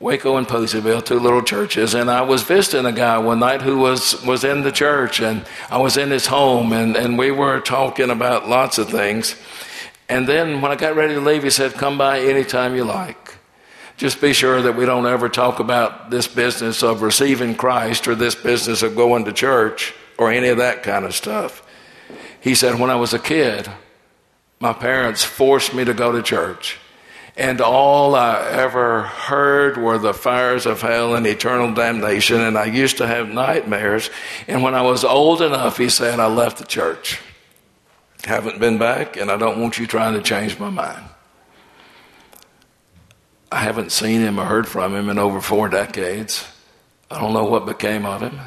Waco 0.00 0.36
and 0.36 0.46
Poseyville, 0.46 1.04
two 1.04 1.18
little 1.18 1.42
churches, 1.42 1.94
and 1.94 2.10
I 2.10 2.22
was 2.22 2.42
visiting 2.42 2.86
a 2.86 2.92
guy 2.92 3.18
one 3.18 3.38
night 3.38 3.62
who 3.62 3.78
was, 3.78 4.22
was 4.24 4.44
in 4.44 4.62
the 4.62 4.72
church, 4.72 5.20
and 5.20 5.46
I 5.70 5.78
was 5.78 5.96
in 5.96 6.10
his 6.10 6.26
home, 6.26 6.72
and, 6.72 6.96
and 6.96 7.18
we 7.18 7.30
were 7.30 7.60
talking 7.60 8.10
about 8.10 8.48
lots 8.48 8.78
of 8.78 8.90
things. 8.90 9.36
And 10.08 10.28
then 10.28 10.60
when 10.60 10.72
I 10.72 10.76
got 10.76 10.94
ready 10.94 11.14
to 11.14 11.20
leave, 11.20 11.42
he 11.42 11.50
said, 11.50 11.72
Come 11.74 11.96
by 11.96 12.20
anytime 12.20 12.76
you 12.76 12.84
like 12.84 13.22
just 14.02 14.20
be 14.20 14.32
sure 14.32 14.62
that 14.62 14.74
we 14.74 14.84
don't 14.84 15.06
ever 15.06 15.28
talk 15.28 15.60
about 15.60 16.10
this 16.10 16.26
business 16.26 16.82
of 16.82 17.02
receiving 17.02 17.54
Christ 17.54 18.08
or 18.08 18.16
this 18.16 18.34
business 18.34 18.82
of 18.82 18.96
going 18.96 19.24
to 19.26 19.32
church 19.32 19.94
or 20.18 20.32
any 20.32 20.48
of 20.48 20.58
that 20.58 20.82
kind 20.82 21.04
of 21.04 21.14
stuff. 21.14 21.62
He 22.40 22.56
said, 22.56 22.80
When 22.80 22.90
I 22.90 22.96
was 22.96 23.14
a 23.14 23.18
kid, 23.20 23.70
my 24.58 24.72
parents 24.72 25.22
forced 25.22 25.72
me 25.72 25.84
to 25.84 25.94
go 25.94 26.10
to 26.10 26.20
church. 26.20 26.78
And 27.36 27.62
all 27.62 28.14
I 28.14 28.46
ever 28.50 29.02
heard 29.02 29.78
were 29.78 29.98
the 29.98 30.12
fires 30.12 30.66
of 30.66 30.82
hell 30.82 31.14
and 31.14 31.26
eternal 31.26 31.72
damnation. 31.72 32.40
And 32.40 32.58
I 32.58 32.66
used 32.66 32.98
to 32.98 33.06
have 33.06 33.28
nightmares. 33.28 34.10
And 34.46 34.62
when 34.62 34.74
I 34.74 34.82
was 34.82 35.02
old 35.02 35.40
enough, 35.40 35.78
he 35.78 35.88
said, 35.88 36.20
I 36.20 36.26
left 36.26 36.58
the 36.58 36.66
church. 36.66 37.20
Haven't 38.24 38.60
been 38.60 38.78
back, 38.78 39.16
and 39.16 39.30
I 39.30 39.36
don't 39.36 39.60
want 39.60 39.78
you 39.78 39.86
trying 39.86 40.14
to 40.14 40.22
change 40.22 40.58
my 40.58 40.70
mind. 40.70 41.04
I 43.50 43.58
haven't 43.58 43.92
seen 43.92 44.20
him 44.20 44.38
or 44.38 44.44
heard 44.44 44.68
from 44.68 44.94
him 44.94 45.08
in 45.08 45.18
over 45.18 45.40
four 45.40 45.68
decades. 45.68 46.46
I 47.10 47.20
don't 47.20 47.32
know 47.32 47.44
what 47.44 47.66
became 47.66 48.06
of 48.06 48.22
him. 48.22 48.38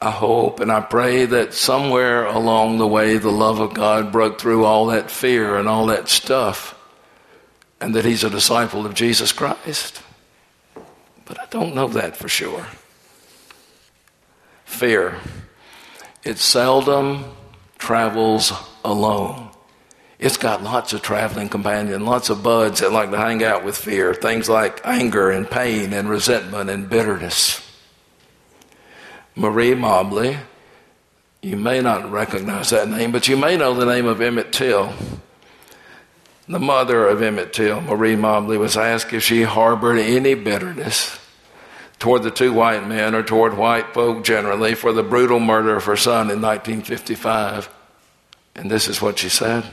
I 0.00 0.10
hope 0.10 0.60
and 0.60 0.70
I 0.70 0.80
pray 0.80 1.24
that 1.24 1.54
somewhere 1.54 2.26
along 2.26 2.78
the 2.78 2.86
way 2.86 3.16
the 3.16 3.30
love 3.30 3.60
of 3.60 3.72
God 3.72 4.12
broke 4.12 4.40
through 4.40 4.64
all 4.64 4.86
that 4.86 5.10
fear 5.10 5.56
and 5.56 5.68
all 5.68 5.86
that 5.86 6.08
stuff 6.08 6.73
and 7.84 7.94
that 7.94 8.06
he's 8.06 8.24
a 8.24 8.30
disciple 8.30 8.86
of 8.86 8.94
Jesus 8.94 9.30
Christ. 9.30 10.00
But 11.26 11.38
I 11.38 11.44
don't 11.50 11.74
know 11.74 11.86
that 11.88 12.16
for 12.16 12.30
sure. 12.30 12.66
Fear. 14.64 15.18
It 16.22 16.38
seldom 16.38 17.26
travels 17.76 18.54
alone. 18.82 19.50
It's 20.18 20.38
got 20.38 20.62
lots 20.62 20.94
of 20.94 21.02
traveling 21.02 21.50
companions, 21.50 22.02
lots 22.02 22.30
of 22.30 22.42
buds 22.42 22.80
that 22.80 22.90
like 22.90 23.10
to 23.10 23.18
hang 23.18 23.44
out 23.44 23.66
with 23.66 23.76
fear. 23.76 24.14
Things 24.14 24.48
like 24.48 24.80
anger 24.86 25.30
and 25.30 25.48
pain 25.50 25.92
and 25.92 26.08
resentment 26.08 26.70
and 26.70 26.88
bitterness. 26.88 27.60
Mamie 29.36 29.74
Mobley, 29.74 30.38
you 31.42 31.58
may 31.58 31.82
not 31.82 32.10
recognize 32.10 32.70
that 32.70 32.88
name, 32.88 33.12
but 33.12 33.28
you 33.28 33.36
may 33.36 33.58
know 33.58 33.74
the 33.74 33.84
name 33.84 34.06
of 34.06 34.22
Emmett 34.22 34.54
Till. 34.54 34.94
The 36.46 36.58
mother 36.58 37.06
of 37.06 37.22
Emmett 37.22 37.54
Till, 37.54 37.80
Mamie 37.80 38.16
Mobley, 38.16 38.58
was 38.58 38.76
asked 38.76 39.12
if 39.12 39.22
she 39.22 39.42
harbored 39.42 39.98
any 39.98 40.34
bitterness 40.34 41.18
toward 41.98 42.22
the 42.22 42.30
two 42.30 42.52
white 42.52 42.86
men 42.86 43.14
or 43.14 43.22
toward 43.22 43.56
white 43.56 43.94
folk 43.94 44.24
generally 44.24 44.74
for 44.74 44.92
the 44.92 45.02
brutal 45.02 45.40
murder 45.40 45.76
of 45.76 45.84
her 45.84 45.96
son 45.96 46.30
in 46.30 46.42
1955. 46.42 47.70
And 48.54 48.70
this 48.70 48.88
is 48.88 49.00
what 49.00 49.18
she 49.18 49.28
said 49.28 49.64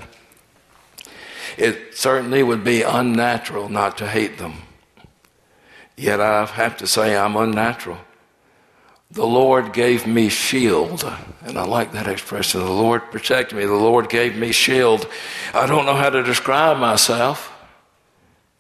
It 1.57 1.97
certainly 1.97 2.41
would 2.41 2.63
be 2.63 2.84
unnatural 2.84 3.67
not 3.67 3.97
to 3.97 4.07
hate 4.07 4.38
them. 4.38 4.53
Yet 5.97 6.21
I 6.21 6.45
have 6.45 6.77
to 6.77 6.88
say 6.88 7.17
I'm 7.17 7.36
unnatural. 7.36 7.97
The 9.12 9.26
Lord 9.26 9.74
gave 9.74 10.08
me 10.08 10.30
shield. 10.30 11.04
And 11.43 11.58
I 11.58 11.63
like 11.65 11.91
that 11.93 12.08
expression. 12.08 12.62
The 12.62 12.71
Lord 12.71 13.12
protected 13.12 13.58
me. 13.58 13.65
The 13.65 13.74
Lord 13.74 14.10
gave 14.10 14.38
me 14.38 14.52
shield. 14.52 15.08
I 15.54 15.67
don't 15.67 15.86
know 15.86 15.95
how 15.95 16.10
to 16.10 16.24
describe 16.24 16.78
myself. 16.78 17.52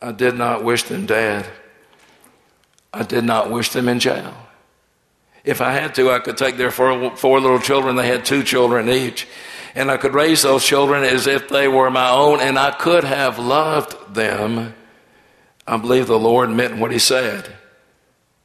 I 0.01 0.11
did 0.11 0.35
not 0.35 0.63
wish 0.63 0.83
them 0.83 1.05
dead. 1.05 1.45
I 2.93 3.03
did 3.03 3.23
not 3.23 3.49
wish 3.49 3.69
them 3.69 3.87
in 3.87 3.99
jail. 3.99 4.33
If 5.43 5.61
I 5.61 5.71
had 5.71 5.95
to, 5.95 6.11
I 6.11 6.19
could 6.19 6.37
take 6.37 6.57
their 6.57 6.71
four, 6.71 7.15
four 7.15 7.39
little 7.39 7.59
children. 7.59 7.95
They 7.95 8.07
had 8.07 8.25
two 8.25 8.43
children 8.43 8.89
each 8.89 9.27
and 9.75 9.89
I 9.89 9.97
could 9.97 10.13
raise 10.13 10.41
those 10.41 10.65
children 10.65 11.03
as 11.03 11.27
if 11.27 11.49
they 11.49 11.67
were 11.67 11.89
my 11.89 12.09
own, 12.09 12.39
and 12.39 12.57
I 12.59 12.71
could 12.71 13.03
have 13.03 13.39
loved 13.39 14.13
them. 14.13 14.73
I 15.65 15.77
believe 15.77 16.07
the 16.07 16.19
Lord 16.19 16.49
meant 16.49 16.77
what 16.77 16.91
He 16.91 16.99
said, 16.99 17.55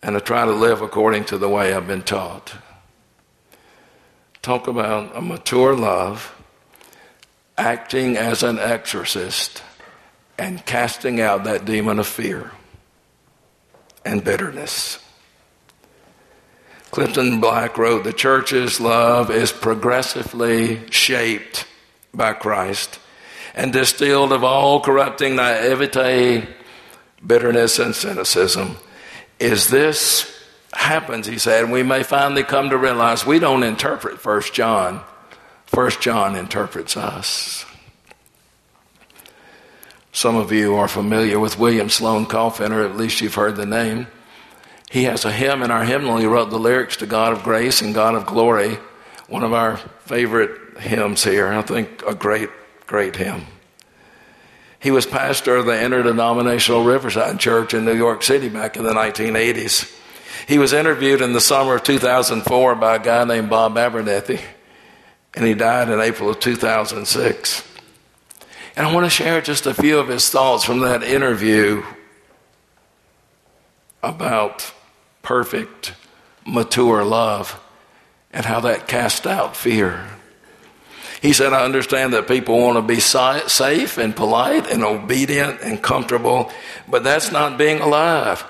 and 0.03 0.17
I 0.17 0.21
try 0.21 0.45
to 0.45 0.53
live 0.53 0.83
according 0.83 1.25
to 1.27 1.39
the 1.39 1.49
way 1.49 1.73
I've 1.73 1.87
been 1.87 2.03
taught. 2.03 2.55
Talk 4.43 4.69
about 4.69 5.17
a 5.17 5.21
mature 5.21 5.75
love, 5.75 6.35
acting 7.59 8.17
as 8.17 8.43
an 8.43 8.59
exorcist, 8.59 9.63
and 10.39 10.65
casting 10.65 11.21
out 11.21 11.45
that 11.45 11.65
demon 11.65 11.99
of 11.99 12.07
fear 12.07 12.53
and 14.05 14.23
bitterness. 14.23 15.03
Clifton 16.91 17.41
Black 17.41 17.77
wrote, 17.77 18.05
The 18.05 18.13
church's 18.13 18.81
love 18.81 19.31
is 19.31 19.53
progressively 19.53 20.91
shaped 20.91 21.67
by 22.15 22.33
Christ 22.33 22.99
and 23.55 23.73
distilled 23.73 24.33
of 24.33 24.45
all 24.45 24.81
corrupting 24.81 25.37
naivete, 25.37 26.47
bitterness, 27.27 27.79
and 27.79 27.95
cynicism. 27.95 28.77
Is 29.39 29.69
this 29.69 30.33
happens, 30.73 31.27
he 31.27 31.39
said, 31.39 31.71
we 31.71 31.83
may 31.83 32.03
finally 32.03 32.43
come 32.43 32.71
to 32.71 32.77
realize 32.77 33.27
we 33.27 33.39
don't 33.39 33.63
interpret 33.63 34.21
First 34.21 34.55
John. 34.55 35.03
First 35.67 36.01
John 36.01 36.37
interprets 36.37 36.97
us. 36.97 37.65
Some 40.13 40.37
of 40.37 40.53
you 40.53 40.77
are 40.77 40.89
familiar 40.89 41.39
with 41.39 41.59
William 41.59 41.91
Sloane 41.91 42.27
Coffin, 42.27 42.73
or 42.73 42.83
at 42.83 42.97
least 42.97 43.21
you've 43.21 43.35
heard 43.35 43.57
the 43.57 43.67
name. 43.67 44.07
He 44.91 45.05
has 45.05 45.25
a 45.25 45.33
hymn 45.33 45.63
in 45.63 45.71
our 45.71 45.85
hymnal. 45.85 46.17
He 46.17 46.27
wrote 46.27 46.51
the 46.51 46.59
lyrics 46.59 46.97
to 46.99 47.07
God 47.07 47.33
of 47.33 47.43
Grace 47.43 47.83
and 47.83 47.95
God 47.95 48.15
of 48.15 48.25
Glory, 48.25 48.79
one 49.29 49.43
of 49.43 49.53
our 49.53 49.77
favorite 49.77 50.79
hymns 50.79 51.25
here. 51.25 51.49
I 51.49 51.61
think 51.63 52.03
a 52.07 52.15
great, 52.15 52.49
great 52.87 53.17
hymn. 53.17 53.43
He 54.87 54.93
was 54.93 55.05
pastor 55.05 55.57
of 55.57 55.67
the 55.67 55.85
interdenominational 55.85 56.85
Riverside 56.85 57.41
Church 57.41 57.75
in 57.75 57.85
New 57.85 57.97
York 57.97 58.23
City 58.23 58.49
back 58.49 58.77
in 58.77 58.85
the 58.85 58.93
1980s. 58.93 59.93
He 60.47 60.59
was 60.59 60.73
interviewed 60.73 61.21
in 61.21 61.33
the 61.33 61.41
summer 61.41 61.75
of 61.75 61.83
2004 61.83 62.77
by 62.77 62.95
a 62.95 62.99
guy 63.01 63.25
named 63.25 63.51
Bob 63.51 63.77
Abernethy, 63.77 64.39
and 65.35 65.45
he 65.45 65.55
died 65.55 65.89
in 65.89 65.99
April 65.99 66.31
of 66.31 66.39
2006. 66.39 67.69
And 68.77 68.87
I 68.87 68.95
want 68.95 69.05
to 69.07 69.11
share 69.11 69.41
just 69.41 69.67
a 69.67 69.75
few 69.75 69.99
of 69.99 70.07
his 70.07 70.31
thoughts 70.31 70.63
from 70.63 70.79
that 70.83 71.03
interview 71.03 71.83
about 74.05 74.73
perfect, 75.23 75.95
mature 76.47 77.03
love 77.03 77.61
and 78.31 78.47
how 78.47 78.61
that 78.61 78.87
cast 78.87 79.27
out 79.27 79.57
fear. 79.57 80.16
He 81.27 81.33
said, 81.33 81.53
I 81.53 81.65
understand 81.65 82.13
that 82.13 82.29
people 82.29 82.57
want 82.57 82.77
to 82.77 82.83
be 82.83 83.01
safe 83.01 83.99
and 83.99 84.15
polite 84.15 84.71
and 84.71 84.85
obedient 84.85 85.61
and 85.61 85.83
comfortable, 85.83 86.53
but 86.89 87.03
that's 87.03 87.33
not 87.33 87.59
being 87.59 87.81
alive. 87.81 88.45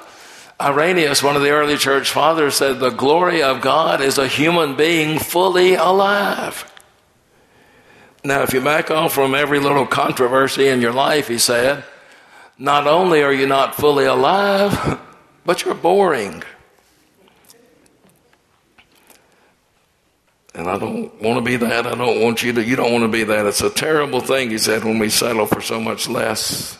Irenaeus, 0.60 1.22
one 1.22 1.36
of 1.36 1.42
the 1.42 1.52
early 1.52 1.78
church 1.78 2.10
fathers, 2.10 2.56
said, 2.56 2.78
The 2.78 2.90
glory 2.90 3.42
of 3.42 3.62
God 3.62 4.02
is 4.02 4.18
a 4.18 4.28
human 4.28 4.76
being 4.76 5.18
fully 5.18 5.72
alive. 5.72 6.70
Now, 8.22 8.42
if 8.42 8.52
you 8.52 8.60
back 8.60 8.90
off 8.90 9.14
from 9.14 9.34
every 9.34 9.58
little 9.58 9.86
controversy 9.86 10.68
in 10.68 10.82
your 10.82 10.92
life, 10.92 11.28
he 11.28 11.38
said, 11.38 11.82
not 12.58 12.86
only 12.86 13.22
are 13.22 13.32
you 13.32 13.46
not 13.46 13.74
fully 13.74 14.04
alive, 14.04 15.00
but 15.46 15.64
you're 15.64 15.74
boring. 15.74 16.42
And 20.56 20.70
I 20.70 20.78
don't 20.78 21.20
want 21.20 21.36
to 21.36 21.42
be 21.42 21.56
that. 21.56 21.86
I 21.86 21.94
don't 21.94 22.22
want 22.22 22.42
you 22.42 22.54
to, 22.54 22.64
you 22.64 22.76
don't 22.76 22.90
want 22.90 23.04
to 23.04 23.08
be 23.08 23.24
that. 23.24 23.44
It's 23.44 23.60
a 23.60 23.68
terrible 23.68 24.20
thing, 24.20 24.48
he 24.48 24.56
said, 24.56 24.84
when 24.84 24.98
we 24.98 25.10
settle 25.10 25.44
for 25.44 25.60
so 25.60 25.78
much 25.78 26.08
less. 26.08 26.78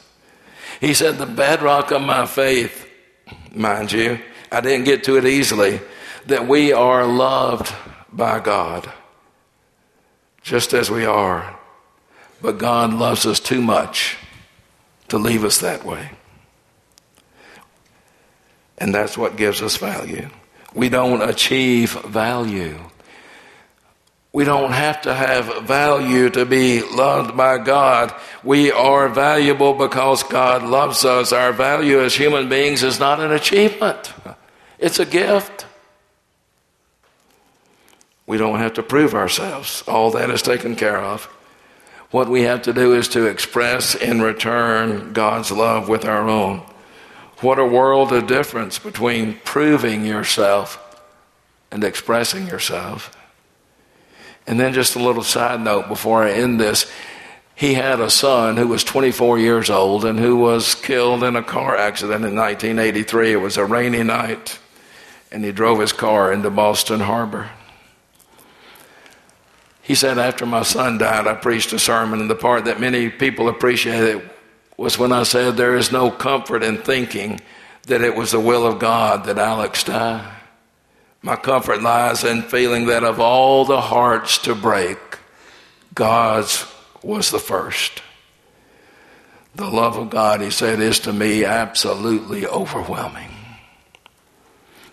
He 0.80 0.94
said, 0.94 1.18
the 1.18 1.26
bedrock 1.26 1.90
of 1.90 2.00
my 2.00 2.24
faith, 2.24 2.88
mind 3.54 3.92
you, 3.92 4.18
I 4.50 4.62
didn't 4.62 4.86
get 4.86 5.04
to 5.04 5.18
it 5.18 5.26
easily, 5.26 5.80
that 6.24 6.48
we 6.48 6.72
are 6.72 7.04
loved 7.06 7.70
by 8.10 8.40
God, 8.40 8.90
just 10.40 10.72
as 10.72 10.90
we 10.90 11.04
are. 11.04 11.58
But 12.40 12.56
God 12.56 12.94
loves 12.94 13.26
us 13.26 13.40
too 13.40 13.60
much 13.60 14.16
to 15.08 15.18
leave 15.18 15.44
us 15.44 15.58
that 15.58 15.84
way. 15.84 16.12
And 18.78 18.94
that's 18.94 19.18
what 19.18 19.36
gives 19.36 19.60
us 19.60 19.76
value. 19.76 20.30
We 20.74 20.88
don't 20.88 21.20
achieve 21.20 21.92
value. 22.04 22.78
We 24.36 24.44
don't 24.44 24.72
have 24.72 25.00
to 25.00 25.14
have 25.14 25.62
value 25.62 26.28
to 26.28 26.44
be 26.44 26.82
loved 26.82 27.38
by 27.38 27.56
God. 27.56 28.14
We 28.44 28.70
are 28.70 29.08
valuable 29.08 29.72
because 29.72 30.22
God 30.24 30.62
loves 30.62 31.06
us. 31.06 31.32
Our 31.32 31.54
value 31.54 32.02
as 32.02 32.14
human 32.14 32.50
beings 32.50 32.82
is 32.82 33.00
not 33.00 33.18
an 33.18 33.32
achievement, 33.32 34.12
it's 34.78 34.98
a 34.98 35.06
gift. 35.06 35.64
We 38.26 38.36
don't 38.36 38.58
have 38.58 38.74
to 38.74 38.82
prove 38.82 39.14
ourselves. 39.14 39.82
All 39.88 40.10
that 40.10 40.28
is 40.28 40.42
taken 40.42 40.76
care 40.76 41.00
of. 41.00 41.24
What 42.10 42.28
we 42.28 42.42
have 42.42 42.60
to 42.64 42.74
do 42.74 42.92
is 42.92 43.08
to 43.08 43.24
express 43.24 43.94
in 43.94 44.20
return 44.20 45.14
God's 45.14 45.50
love 45.50 45.88
with 45.88 46.04
our 46.04 46.28
own. 46.28 46.58
What 47.40 47.58
a 47.58 47.64
world 47.64 48.12
of 48.12 48.26
difference 48.26 48.78
between 48.78 49.38
proving 49.44 50.04
yourself 50.04 51.00
and 51.70 51.82
expressing 51.82 52.46
yourself. 52.48 53.16
And 54.46 54.60
then 54.60 54.72
just 54.72 54.94
a 54.94 55.02
little 55.02 55.22
side 55.22 55.60
note 55.60 55.88
before 55.88 56.22
I 56.22 56.32
end 56.32 56.60
this. 56.60 56.90
He 57.54 57.74
had 57.74 58.00
a 58.00 58.10
son 58.10 58.56
who 58.58 58.68
was 58.68 58.84
24 58.84 59.38
years 59.38 59.70
old 59.70 60.04
and 60.04 60.18
who 60.18 60.36
was 60.36 60.74
killed 60.74 61.24
in 61.24 61.36
a 61.36 61.42
car 61.42 61.76
accident 61.76 62.24
in 62.24 62.36
1983. 62.36 63.32
It 63.32 63.36
was 63.36 63.56
a 63.56 63.64
rainy 63.64 64.02
night, 64.02 64.58
and 65.32 65.42
he 65.42 65.52
drove 65.52 65.80
his 65.80 65.92
car 65.92 66.32
into 66.32 66.50
Boston 66.50 67.00
Harbor. 67.00 67.50
He 69.80 69.94
said, 69.94 70.18
After 70.18 70.44
my 70.44 70.64
son 70.64 70.98
died, 70.98 71.26
I 71.26 71.34
preached 71.34 71.72
a 71.72 71.78
sermon, 71.78 72.20
and 72.20 72.28
the 72.28 72.34
part 72.34 72.66
that 72.66 72.80
many 72.80 73.08
people 73.08 73.48
appreciated 73.48 74.28
was 74.76 74.98
when 74.98 75.12
I 75.12 75.22
said, 75.22 75.56
There 75.56 75.76
is 75.76 75.90
no 75.90 76.10
comfort 76.10 76.62
in 76.62 76.76
thinking 76.78 77.40
that 77.86 78.02
it 78.02 78.14
was 78.14 78.32
the 78.32 78.40
will 78.40 78.66
of 78.66 78.78
God 78.78 79.24
that 79.24 79.38
Alex 79.38 79.84
die. 79.84 80.36
My 81.26 81.34
comfort 81.34 81.82
lies 81.82 82.22
in 82.22 82.42
feeling 82.42 82.86
that 82.86 83.02
of 83.02 83.18
all 83.18 83.64
the 83.64 83.80
hearts 83.80 84.38
to 84.38 84.54
break, 84.54 84.96
God's 85.92 86.64
was 87.02 87.32
the 87.32 87.40
first. 87.40 88.00
The 89.56 89.68
love 89.68 89.96
of 89.96 90.08
God, 90.08 90.40
he 90.40 90.50
said, 90.50 90.78
is 90.78 91.00
to 91.00 91.12
me 91.12 91.44
absolutely 91.44 92.46
overwhelming. 92.46 93.30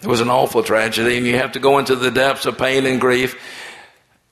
It 0.01 0.07
was 0.07 0.21
an 0.21 0.31
awful 0.31 0.63
tragedy, 0.63 1.17
and 1.17 1.27
you 1.27 1.35
have 1.35 1.51
to 1.51 1.59
go 1.59 1.77
into 1.77 1.95
the 1.95 2.09
depths 2.09 2.47
of 2.47 2.57
pain 2.57 2.87
and 2.87 2.99
grief 2.99 3.39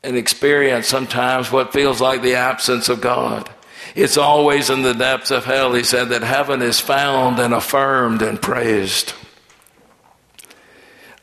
and 0.02 0.18
experience 0.18 0.88
sometimes 0.88 1.52
what 1.52 1.72
feels 1.72 2.02
like 2.02 2.24
the 2.24 2.34
absence 2.34 2.90
of 2.90 3.00
God. 3.00 3.48
It's 3.94 4.18
always 4.18 4.72
in 4.72 4.82
the 4.82 4.96
depths 4.96 5.30
of 5.30 5.46
hell, 5.46 5.76
he 5.76 5.84
said, 5.84 6.10
that 6.10 6.24
heaven 6.24 6.64
is 6.64 6.80
found 6.80 7.38
and 7.38 7.54
affirmed 7.54 8.24
and 8.24 8.42
praised. 8.42 9.14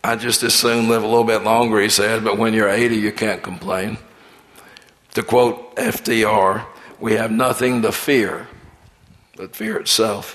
I 0.02 0.16
just 0.16 0.42
as 0.42 0.54
soon 0.54 0.88
live 0.88 1.02
a 1.02 1.06
little 1.06 1.24
bit 1.24 1.42
longer, 1.42 1.80
he 1.80 1.88
said, 1.88 2.24
but 2.24 2.38
when 2.38 2.54
you're 2.54 2.68
80, 2.68 2.96
you 2.96 3.12
can't 3.12 3.42
complain. 3.42 3.98
To 5.14 5.22
quote 5.22 5.76
FDR, 5.76 6.64
we 7.00 7.14
have 7.14 7.30
nothing 7.30 7.82
to 7.82 7.92
fear 7.92 8.48
but 9.36 9.54
fear 9.54 9.76
itself. 9.78 10.34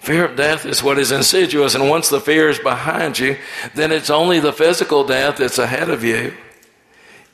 Fear 0.00 0.26
of 0.26 0.36
death 0.36 0.64
is 0.64 0.82
what 0.82 0.98
is 0.98 1.12
insidious, 1.12 1.74
and 1.74 1.88
once 1.88 2.08
the 2.08 2.20
fear 2.20 2.48
is 2.48 2.58
behind 2.58 3.18
you, 3.18 3.36
then 3.74 3.92
it's 3.92 4.08
only 4.08 4.40
the 4.40 4.52
physical 4.52 5.04
death 5.04 5.38
that's 5.38 5.58
ahead 5.58 5.90
of 5.90 6.04
you. 6.04 6.34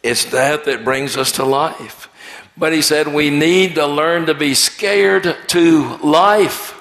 It's 0.03 0.25
that 0.27 0.65
that 0.65 0.85
brings 0.85 1.17
us 1.17 1.33
to 1.33 1.45
life. 1.45 2.09
But 2.57 2.73
he 2.73 2.83
said 2.83 3.09
we 3.09 3.31
need 3.31 3.75
to 3.75 3.87
learn 3.87 4.27
to 4.27 4.35
be 4.35 4.55
scared 4.55 5.37
to 5.49 5.97
life 5.99 6.75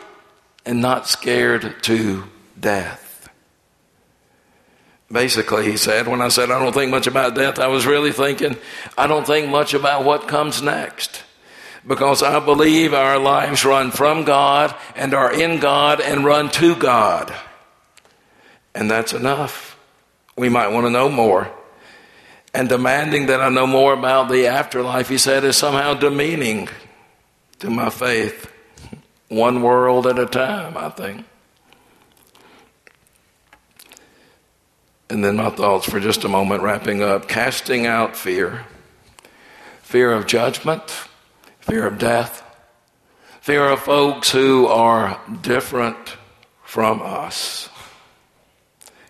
and 0.66 0.82
not 0.82 1.08
scared 1.08 1.84
to 1.84 2.24
death. 2.60 3.05
Basically, 5.12 5.66
he 5.66 5.78
said, 5.78 6.08
when 6.08 6.22
I 6.22 6.30
said 6.30 6.50
I 6.50 6.60
don't 6.60 6.74
think 6.74 6.90
much 6.90 7.08
about 7.08 7.36
death, 7.36 7.60
I 7.60 7.68
was 7.68 7.86
really 7.86 8.12
thinking 8.12 8.58
I 8.98 9.08
don't 9.08 9.26
think 9.26 9.50
much 9.50 9.74
about 9.74 10.04
what 10.04 10.28
comes 10.28 10.62
next 10.62 11.24
because 11.88 12.24
I 12.24 12.40
believe 12.40 12.94
our 12.94 13.20
lives 13.20 13.64
run 13.64 13.92
from 13.92 14.24
God 14.24 14.76
and 14.96 15.14
are 15.14 15.32
in 15.32 15.60
God 15.60 16.02
and 16.02 16.26
run 16.26 16.50
to 16.52 16.76
God. 16.76 17.34
And 18.74 18.90
that's 18.90 19.14
enough. 19.14 19.78
We 20.36 20.50
might 20.50 20.70
want 20.70 20.86
to 20.86 20.90
know 20.90 21.10
more. 21.10 21.52
And 22.54 22.68
demanding 22.68 23.28
that 23.28 23.42
I 23.42 23.50
know 23.50 23.68
more 23.68 23.94
about 23.94 24.30
the 24.30 24.48
afterlife, 24.48 25.10
he 25.10 25.18
said, 25.18 25.44
is 25.44 25.58
somehow 25.58 25.94
demeaning 25.94 26.70
to 27.60 27.70
my 27.70 27.90
faith. 27.90 28.52
One 29.28 29.62
world 29.62 30.08
at 30.08 30.18
a 30.18 30.26
time, 30.26 30.78
I 30.78 30.90
think. 30.90 31.26
And 35.16 35.24
then 35.24 35.38
my 35.38 35.50
thoughts 35.50 35.90
for 35.90 36.02
just 36.02 36.26
a 36.26 36.28
moment, 36.28 36.62
wrapping 36.62 37.02
up 37.02 37.30
casting 37.30 37.88
out 37.88 38.18
fear 38.18 38.66
fear 39.82 40.12
of 40.12 40.28
judgment 40.28 40.90
fear 41.62 41.88
of 41.88 41.98
death, 41.98 42.44
fear 43.40 43.64
of 43.64 43.80
folks 43.80 44.30
who 44.30 44.68
are 44.68 45.18
different 45.42 46.18
from 46.66 47.02
us, 47.02 47.70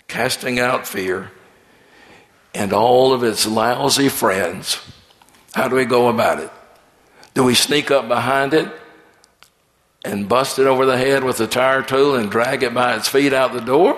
casting 0.08 0.60
out 0.60 0.86
fear 0.86 1.32
and 2.54 2.72
all 2.72 3.12
of 3.12 3.24
its 3.24 3.48
lousy 3.48 4.08
friends. 4.08 4.80
How 5.56 5.68
do 5.68 5.76
we 5.76 5.86
go 5.86 6.10
about 6.10 6.40
it? 6.40 6.52
Do 7.34 7.44
we 7.44 7.56
sneak 7.56 7.90
up 7.90 8.08
behind 8.08 8.54
it 8.54 8.72
and 10.06 10.30
bust 10.30 10.60
it 10.60 10.68
over 10.68 10.86
the 10.86 11.00
head 11.00 11.24
with 11.24 11.40
a 11.40 11.48
tire 11.48 11.82
tool 11.82 12.14
and 12.14 12.30
drag 12.30 12.62
it 12.62 12.76
by 12.76 12.96
its 12.96 13.08
feet 13.08 13.34
out 13.34 13.54
the 13.54 13.60
door? 13.60 13.98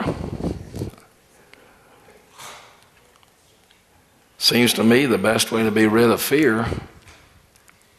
Seems 4.47 4.71
to 4.75 4.83
me 4.85 5.05
the 5.05 5.17
best 5.17 5.51
way 5.51 5.63
to 5.63 5.71
be 5.71 5.87
rid 5.87 6.09
of 6.09 6.21
fear 6.21 6.67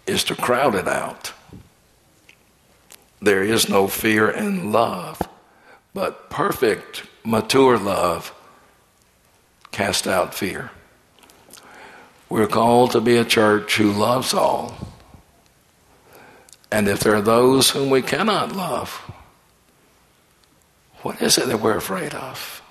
is 0.06 0.24
to 0.24 0.34
crowd 0.34 0.74
it 0.74 0.88
out. 0.88 1.34
There 3.20 3.42
is 3.42 3.68
no 3.68 3.86
fear 3.86 4.30
in 4.30 4.72
love, 4.72 5.20
but 5.92 6.30
perfect, 6.30 7.02
mature 7.22 7.78
love 7.78 8.34
cast 9.72 10.06
out 10.06 10.32
fear. 10.32 10.70
We're 12.30 12.46
called 12.46 12.92
to 12.92 13.02
be 13.02 13.18
a 13.18 13.26
church 13.26 13.76
who 13.76 13.92
loves 13.92 14.32
all. 14.32 14.74
And 16.72 16.88
if 16.88 17.00
there 17.00 17.16
are 17.16 17.20
those 17.20 17.68
whom 17.68 17.90
we 17.90 18.00
cannot 18.00 18.56
love, 18.56 18.92
what 21.02 21.20
is 21.20 21.36
it 21.36 21.48
that 21.48 21.60
we're 21.60 21.76
afraid 21.76 22.14
of? 22.14 22.62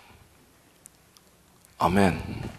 Amen. 1.80 2.50